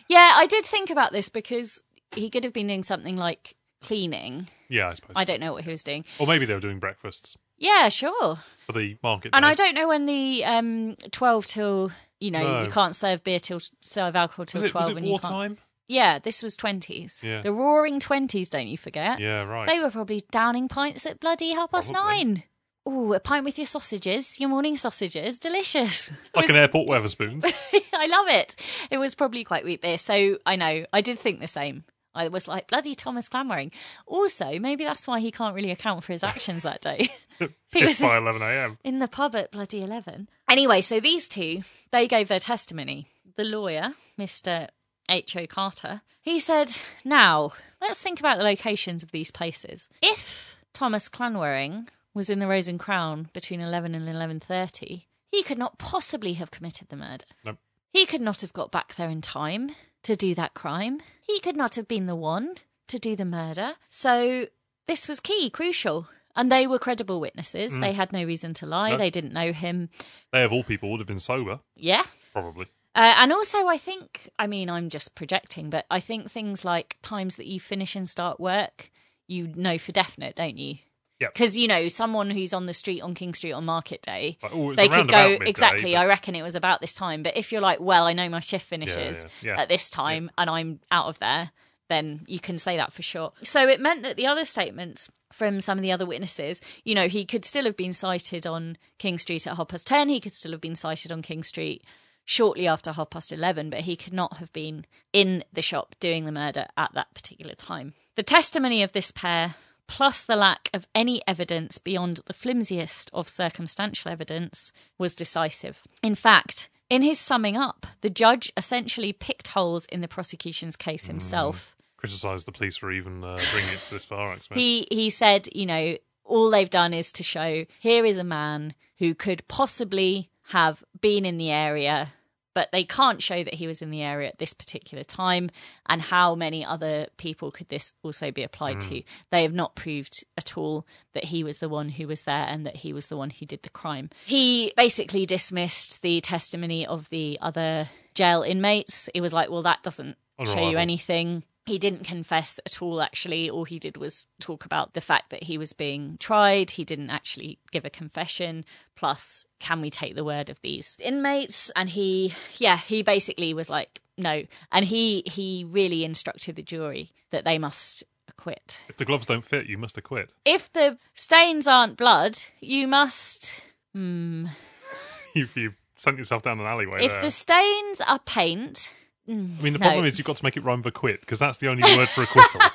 [0.08, 1.80] Yeah, I did think about this because
[2.14, 4.48] he could have been doing something like cleaning.
[4.68, 5.12] Yeah, I suppose.
[5.16, 6.04] I don't know what he was doing.
[6.18, 8.40] Or maybe they were doing breakfasts Yeah, sure.
[8.72, 9.30] For the market.
[9.34, 9.44] And.
[9.44, 12.62] I don't know when the um, 12 till, you know, No.
[12.64, 15.58] you can't serve beer till, serve alcohol till Was it, 12 was it and wartime?
[15.88, 17.22] Yeah, this was 20s.
[17.22, 17.42] Yeah.
[17.42, 19.20] The roaring 20s, don't you forget.
[19.20, 19.68] Yeah, right.
[19.68, 22.24] They were probably downing pints at bloody half past Probably.
[22.24, 22.42] nine.
[22.88, 26.10] Ooh, a pint with your sausages, your morning sausages, delicious.
[26.34, 27.44] Like was- an airport Wetherspoons.
[27.94, 28.56] I love it.
[28.90, 31.84] It was probably quite wheat beer, so I know I did think the same.
[32.14, 33.72] I was like bloody Thomas Clanwearing.
[34.06, 37.08] Also, maybe that's why he can't really account for his actions that day.
[37.38, 38.78] he was It's by 11 a.m.
[38.84, 40.28] in the pub at bloody eleven.
[40.50, 43.08] Anyway, so these two they gave their testimony.
[43.36, 44.68] The lawyer, Mister
[45.08, 45.36] H.
[45.36, 45.46] O.
[45.46, 49.88] Carter, he said, "Now let's think about the locations of these places.
[50.02, 55.42] If Thomas Clanwaring was in the Rose and Crown between eleven and eleven thirty, he
[55.42, 57.58] could not possibly have committed the murder." Nope.
[57.92, 59.72] He could not have got back there in time
[60.04, 61.00] to do that crime.
[61.26, 62.56] He could not have been the one
[62.88, 63.74] to do the murder.
[63.88, 64.46] So
[64.86, 66.08] this was key, crucial.
[66.34, 67.78] And they were credible witnesses.
[67.78, 68.92] They had no reason to lie.
[68.92, 68.96] No.
[68.96, 69.90] They didn't know him.
[70.32, 72.04] They, of all people, would have been sober, Yeah.
[72.32, 72.66] probably.
[72.94, 76.96] Uh, and also, I think, I mean, I'm just projecting, but I think things like
[77.02, 78.90] times that you finish and start work,
[79.26, 80.76] you know for definite, don't you?
[81.22, 81.34] Yep.
[81.34, 84.52] Because, you know, someone who's on the street on King Street on Market Day, Like,
[84.54, 85.92] oh, they could go midday, exactly.
[85.92, 87.22] but- I reckon it was about this time.
[87.22, 89.60] But if you're like, well, I know my shift finishes yeah, yeah.
[89.62, 91.50] at this time and I'm out of there,
[91.88, 93.32] then you can say that for sure.
[93.42, 97.08] So it meant that the other statements from some of the other witnesses, you know,
[97.08, 100.08] he could still have been sighted on King Street at half past 10.
[100.08, 101.84] He could still have been sighted on King Street
[102.24, 106.24] shortly after half past 11, but he could not have been in the shop doing
[106.24, 107.94] the murder at that particular time.
[108.14, 109.54] The testimony of this pair,
[109.86, 115.82] plus the lack of any evidence beyond the flimsiest of circumstantial evidence, was decisive.
[116.02, 121.06] In fact, in his summing up, the judge essentially picked holes in the prosecution's case
[121.06, 121.74] himself.
[121.96, 124.58] Criticised the police for even uh, bringing it to this far, X-Men.
[124.58, 128.74] He he said, you know, all they've done is to show here is a man
[128.98, 132.12] who could possibly have been in the area,
[132.54, 135.50] but they can't show that he was in the area at this particular time.
[135.86, 138.96] And how many other people could this also be applied to?
[138.96, 139.06] Hmm.
[139.30, 142.64] They have not proved at all that he was the one who was there and
[142.66, 144.10] that he was the one who did the crime.
[144.24, 149.08] He basically dismissed the testimony of the other jail inmates.
[149.14, 151.44] It was like, well, that doesn't show you anything.
[151.64, 153.48] He didn't confess at all, actually.
[153.48, 156.72] All he did was talk about the fact that he was being tried.
[156.72, 158.64] He didn't actually give a confession.
[158.96, 161.70] Plus, can we take the word of these inmates?
[161.76, 164.42] And he, yeah, he basically was like, no.
[164.72, 168.80] And he, he really instructed the jury that they must acquit.
[168.88, 170.32] If the gloves don't fit, you must acquit.
[170.44, 173.62] If the stains aren't blood, you must.
[173.94, 174.46] Hmm.
[175.34, 177.22] You've, you've sent yourself down an alleyway If there.
[177.22, 178.92] the stains are paint,
[179.28, 179.78] I mean, the no.
[179.78, 182.08] problem is you've got to make it rhyme with acquit, because that's the only word
[182.08, 182.60] for acquittal.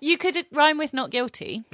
[0.00, 1.64] You could rhyme with not guilty.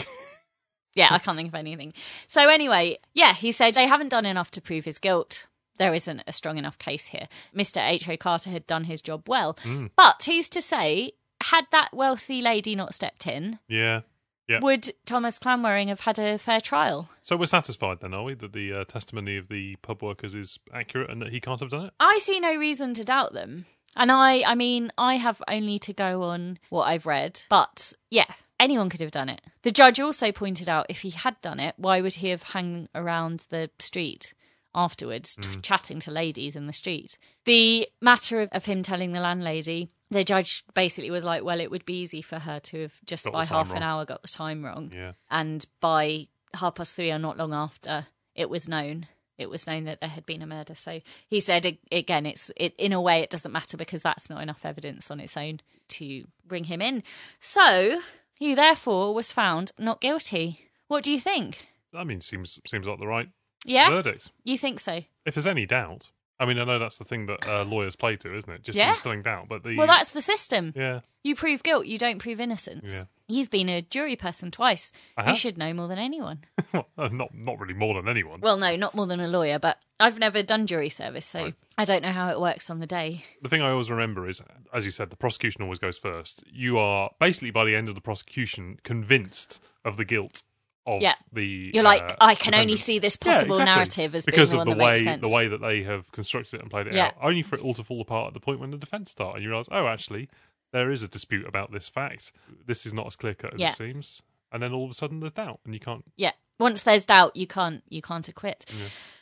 [0.94, 1.92] yeah, I can't think of anything.
[2.26, 5.46] So, anyway, yeah, he said they haven't done enough to prove his guilt.
[5.78, 7.28] There isn't a strong enough case here.
[7.56, 7.80] Mr.
[7.80, 8.16] H.O.
[8.16, 9.56] Carter had done his job well.
[9.96, 14.02] But who's to say, had that wealthy lady not stepped in, yeah.
[14.46, 14.58] Yeah.
[14.60, 17.08] would Thomas Clanwearing have had a fair trial?
[17.22, 20.58] So we're satisfied then, are we, that the uh, testimony of the pub workers is
[20.74, 21.94] accurate and that he can't have done it?
[21.98, 23.66] I see no reason to doubt them.
[23.96, 27.40] And I, I mean, I have only to go on what I've read.
[27.48, 29.40] But yeah, anyone could have done it.
[29.62, 32.88] The judge also pointed out if he had done it, why would he have hung
[32.94, 34.32] around the street
[34.74, 37.18] afterwards, t- chatting to ladies in the street.
[37.44, 41.70] The matter of, of him telling the landlady, the judge basically was like, well, it
[41.70, 44.28] would be easy for her to have just Got by half an hour got the
[44.28, 44.92] time wrong.
[44.94, 45.12] Yeah.
[45.30, 49.06] And by half past three or not long after, it was known.
[49.40, 50.74] It was known that there had been a murder.
[50.74, 54.42] So he said again, it's it in a way it doesn't matter because that's not
[54.42, 57.02] enough evidence on its own to bring him in.
[57.40, 58.00] So
[58.34, 60.66] he therefore was found not guilty.
[60.88, 61.68] What do you think?
[61.94, 63.28] I mean, seems seems like the right
[63.64, 64.30] Yeah, verdict.
[64.44, 65.02] you think so?
[65.26, 68.16] If there's any doubt, I mean, I know that's the thing that uh, lawyers play
[68.16, 68.62] to, isn't it?
[68.62, 68.90] Just Yeah.
[68.90, 69.48] instilling doubt.
[69.48, 70.72] But the Well, that's the system.
[70.76, 72.92] yeah, You prove guilt, you don't prove innocence.
[72.92, 73.02] Yeah.
[73.30, 74.92] You've been a jury person twice.
[75.16, 75.36] I You have.
[75.38, 76.40] should know more than anyone.
[76.96, 78.40] Well, not not really more than anyone.
[78.40, 81.54] Well, no, not more than a lawyer, but I've never done jury service, so Right.
[81.78, 83.24] I don't know how it works on the day.
[83.42, 84.40] the thing I always remember is,
[84.72, 86.44] as you said, the prosecution always goes first.
[86.52, 90.42] You are basically by the end of the prosecution convinced of the guilt
[90.86, 91.14] of Yeah.
[91.32, 91.70] the.
[91.74, 92.82] You're like, uh, I can only defendants.
[92.84, 93.74] see this Yeah, possible exactly.
[93.74, 95.22] narrative as because being of the one the that way makes sense.
[95.28, 97.06] the way that they have constructed it and played it Yeah.
[97.06, 97.14] out.
[97.22, 99.42] Only for it all to fall apart at the point when the defence start, and
[99.42, 100.28] you realise, oh, actually,
[100.72, 102.32] there is a dispute about this fact.
[102.66, 103.70] This is not as clear cut as Yeah.
[103.70, 104.22] it seems.
[104.52, 106.04] And then all of a sudden, there's doubt, and you can't.
[106.16, 106.32] Yeah.
[106.58, 108.66] Once there's doubt, you can't you can't acquit.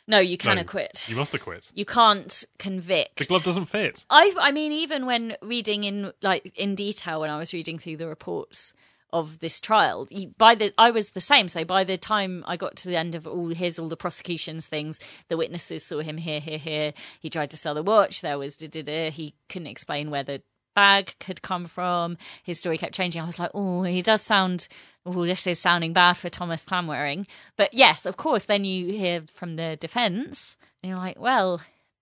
[0.07, 1.05] No, you can No, acquit.
[1.07, 1.71] You must acquit.
[1.73, 3.17] You can't convict.
[3.17, 4.03] The glove doesn't fit.
[4.09, 7.97] I I mean, even when reading in like in detail, when I was reading through
[7.97, 8.73] the reports
[9.13, 11.47] of this trial, by the I was the same.
[11.47, 14.67] So by the time I got to the end of all here's all the prosecution's
[14.67, 16.93] things, the witnesses saw him here, here, here.
[17.21, 18.19] He tried to sell the watch.
[18.21, 19.11] There was da da da.
[19.11, 20.41] He couldn't explain where the
[20.75, 22.17] bag could come from.
[22.43, 23.21] His story kept changing.
[23.21, 24.67] I was like, oh, he does sound.
[25.05, 27.25] Oh, this is sounding bad for Thomas Clanwearing.
[27.57, 28.45] But yes, of course.
[28.45, 31.61] Then you hear from the defence, and you're like, well.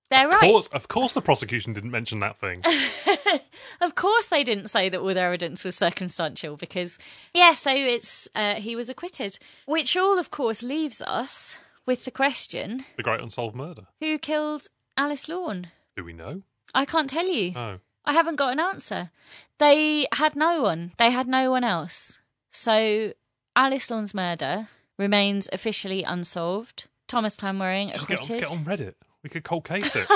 [0.09, 0.51] They're Of right.
[0.51, 2.63] course, of course, the prosecution didn't mention that thing.
[3.81, 6.97] Of course, they didn't say that all their evidence was circumstantial because,
[7.33, 12.11] yeah, so it's uh, he was acquitted, which all, of course, leaves us with the
[12.11, 13.83] question: the great unsolved murder.
[13.99, 15.67] Who killed Alice Lorne?
[15.95, 16.41] Do we know?
[16.73, 17.51] I can't tell you.
[17.51, 17.79] No.
[18.07, 19.11] I haven't got an answer.
[19.59, 20.93] They had no one.
[20.97, 22.19] They had no one else.
[22.49, 23.11] So
[23.53, 26.87] Alice Lawn's murder remains officially unsolved.
[27.07, 28.39] Thomas Clanwearing Just Get on, acquitted.
[28.39, 28.93] get on Reddit.
[29.23, 30.07] We could cold case it.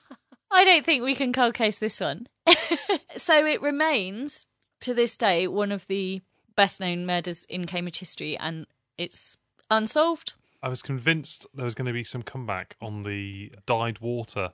[0.52, 2.28] I don't think we can cold case this one.
[3.16, 4.46] so it remains
[4.80, 6.22] to this day one of the
[6.54, 9.36] best known murders in Cambridge history, and it's
[9.70, 10.34] unsolved.
[10.62, 14.52] I was convinced there was going to be some comeback on the dyed water.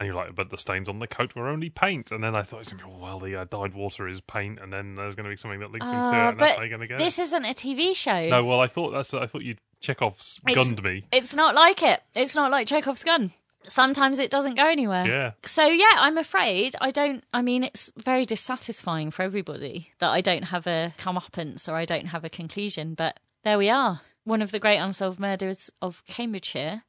[0.00, 2.10] And you're like, but the stains on the coat were only paint.
[2.10, 4.58] And then I thought, it's gonna be, oh, well, the uh, dyed water is paint.
[4.60, 6.06] And then there's going to be something that links into it.
[6.08, 6.98] Uh, And that's but how you're going to go.
[6.98, 8.28] This isn't a TV show.
[8.28, 9.14] No, well, I thought that's.
[9.14, 11.04] I thought you'd Chekhov's It's- gunned me.
[11.12, 12.00] It's not like it.
[12.14, 13.32] It's not like Chekhov's gun.
[13.62, 15.06] Sometimes it doesn't go anywhere.
[15.06, 15.30] Yeah.
[15.46, 17.24] So yeah, I'm afraid I don't.
[17.32, 21.84] I mean, it's very dissatisfying for everybody that I don't have a comeuppance or I
[21.86, 22.92] don't have a conclusion.
[22.94, 24.02] But there we are.
[24.24, 26.82] One of the great unsolved murders of Cambridgeshire,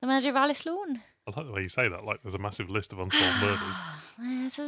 [0.00, 1.02] the murder of Alice Lawn.
[1.26, 2.04] I like the way you say that.
[2.04, 3.40] Like there's a massive list of unsolved
[4.18, 4.58] murders.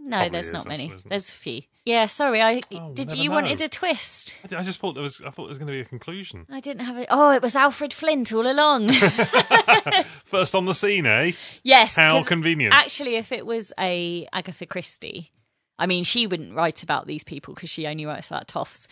[0.00, 0.84] No, Probably there's not many.
[0.84, 1.62] actually, isn't There's a few.
[1.84, 2.42] Yeah, sorry.
[2.42, 3.08] I Oh, did.
[3.10, 3.34] never You know.
[3.36, 4.34] wanted a twist.
[4.52, 5.20] I, I just thought there was.
[5.20, 6.46] I thought there was going to be a conclusion.
[6.50, 7.06] I didn't have it.
[7.10, 8.90] Oh, it was Alfred Flint all along.
[10.24, 11.32] First on the scene, eh?
[11.62, 11.96] yes.
[11.96, 12.74] How 'cause convenient.
[12.74, 15.30] Actually, if it was a Agatha Christie,
[15.78, 18.86] I mean, she wouldn't write about these people because she only writes about toffs.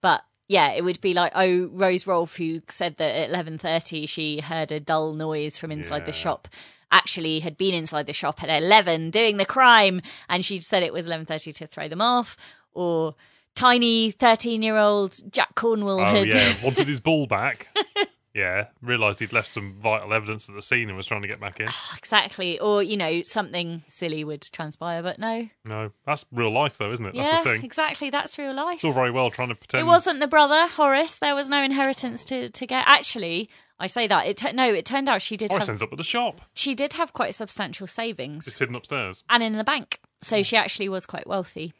[0.00, 4.06] But yeah, it would be like, oh, Rose Rolfe, who said that at eleven thirty
[4.06, 6.48] she heard a dull noise from inside the shop.
[6.90, 10.92] Actually, had been inside the shop at eleven doing the crime, and she'd said it
[10.92, 12.36] was eleven thirty to throw them off.
[12.72, 13.14] Or
[13.54, 17.68] tiny thirteen-year-old Jack Cornwall oh had yeah, wanted his ball back.
[18.34, 21.40] yeah, realised he'd left some vital evidence at the scene and was trying to get
[21.40, 21.68] back in.
[21.96, 26.92] exactly, or you know, something silly would transpire, but no, No, that's real life though,
[26.92, 27.14] isn't it?
[27.14, 27.64] That's yeah, the thing.
[27.64, 28.76] exactly, that's real life.
[28.76, 29.82] It's all very well trying to pretend.
[29.82, 31.18] It wasn't the brother Horace.
[31.18, 32.84] There was no inheritance to to get.
[32.86, 33.48] Actually,
[33.80, 34.72] I say that it tu- no.
[34.72, 36.40] It turned out she did Horace have ends up at the shop.
[36.54, 39.24] she did have quite substantial savings It's hidden upstairs.
[39.30, 41.72] and in the bank, so she actually was quite wealthy,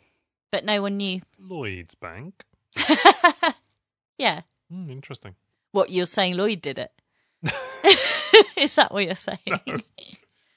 [0.50, 1.20] but no one knew.
[1.38, 2.44] Lloyd's Bank.
[4.18, 4.40] Yeah,
[4.70, 5.34] Hmm, interesting.
[5.72, 6.36] What you're saying?
[6.36, 6.92] Lloyd did it.
[8.56, 9.38] Is that what you're saying?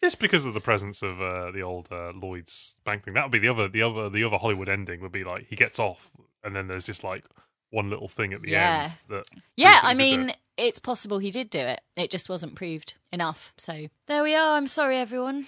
[0.04, 3.14] Just because of the presence of uh, the old uh, Lloyd's Bank thing.
[3.14, 5.56] That would be the other, the other, the other Hollywood ending would be like he
[5.56, 6.10] gets off,
[6.44, 7.24] and then there's just like
[7.70, 8.84] one little thing at the Yeah.
[8.84, 9.26] end that.
[9.56, 10.38] Yeah, I mean, it.
[10.58, 11.82] it's possible he did do it.
[11.96, 13.54] It just wasn't proved enough.
[13.58, 14.58] So there we are.
[14.58, 15.46] I'm sorry, everyone.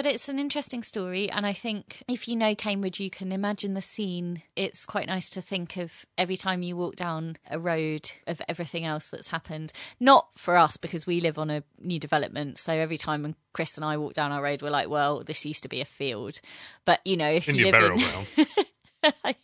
[0.00, 3.74] But it's an interesting story, and I think if you know Cambridge, you can imagine
[3.74, 4.40] the scene.
[4.56, 8.86] It's quite nice to think of every time you walk down a road of everything
[8.86, 9.74] else that's happened.
[10.00, 13.76] Not for us because we live on a new development, so every time when Chris
[13.76, 16.40] and I walk down our road, we're like, "Well, this used to be a field."
[16.86, 18.66] But you know, if Indian you live burial in ground.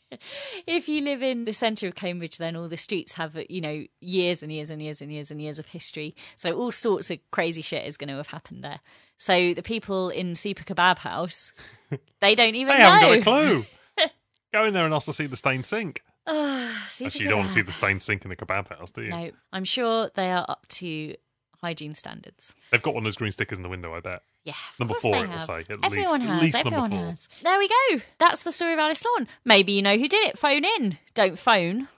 [0.66, 3.84] if you live in the centre of Cambridge, then all the streets have, you know,
[4.00, 6.14] years and years and years and years and years of history.
[6.36, 8.80] So all sorts of crazy shit is going to have happened there.
[9.18, 11.52] So the people in Super Kebab House,
[12.20, 12.90] they don't even They know.
[12.90, 13.66] haven't got a clue.
[14.52, 16.02] Go in there and ask to see the stained sink.
[16.26, 18.90] Ah, Super Actually, you don't want to see the stained sink in the kebab house,
[18.90, 19.10] do you?
[19.10, 21.14] No, I'm sure they are up to
[21.62, 22.52] hygiene standards.
[22.70, 24.22] They've got one of those green stickers in the window, I bet.
[24.44, 25.42] Yeah, of Number course four, they it will have.
[25.44, 26.22] say, at Everyone least.
[26.22, 26.42] At has.
[26.42, 26.98] least number everyone four.
[27.10, 27.28] has.
[27.42, 28.00] There we go.
[28.18, 29.28] That's the story of Alice Lawn.
[29.44, 30.38] Maybe you know who did it.
[30.38, 30.98] Phone in.
[31.14, 31.88] Don't phone.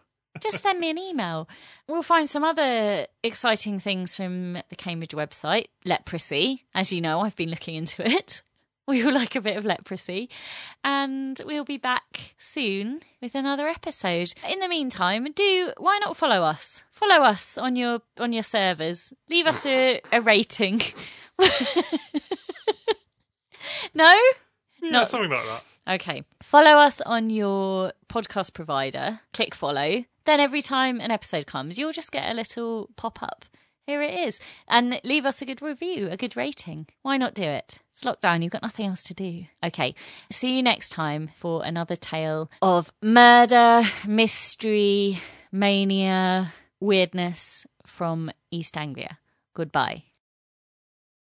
[0.40, 1.48] Just send me an email.
[1.88, 5.66] We'll find some other exciting things from the Cambridge website.
[5.84, 6.64] Leprosy.
[6.74, 8.42] As you know, I've been looking into it.
[8.86, 10.30] We all like a bit of leprosy.
[10.82, 14.32] And we'll be back soon with another episode.
[14.50, 16.84] In the meantime, do why not follow us?
[16.90, 19.12] Follow us on your on your servers.
[19.28, 20.80] Leave us a, a rating.
[23.94, 24.18] no?
[24.80, 25.64] Yeah, Not- something like that.
[25.88, 26.22] Okay.
[26.42, 29.20] Follow us on your podcast provider.
[29.32, 30.04] Click follow.
[30.26, 33.46] Then every time an episode comes, you'll just get a little pop up.
[33.86, 34.38] Here it is.
[34.68, 36.88] And leave us a good review, a good rating.
[37.00, 37.78] Why not do it?
[37.90, 38.42] It's lockdown.
[38.42, 39.46] You've got nothing else to do.
[39.64, 39.94] Okay.
[40.30, 45.18] See you next time for another tale of murder, mystery,
[45.50, 49.18] mania, weirdness from East Anglia.
[49.54, 50.04] Goodbye.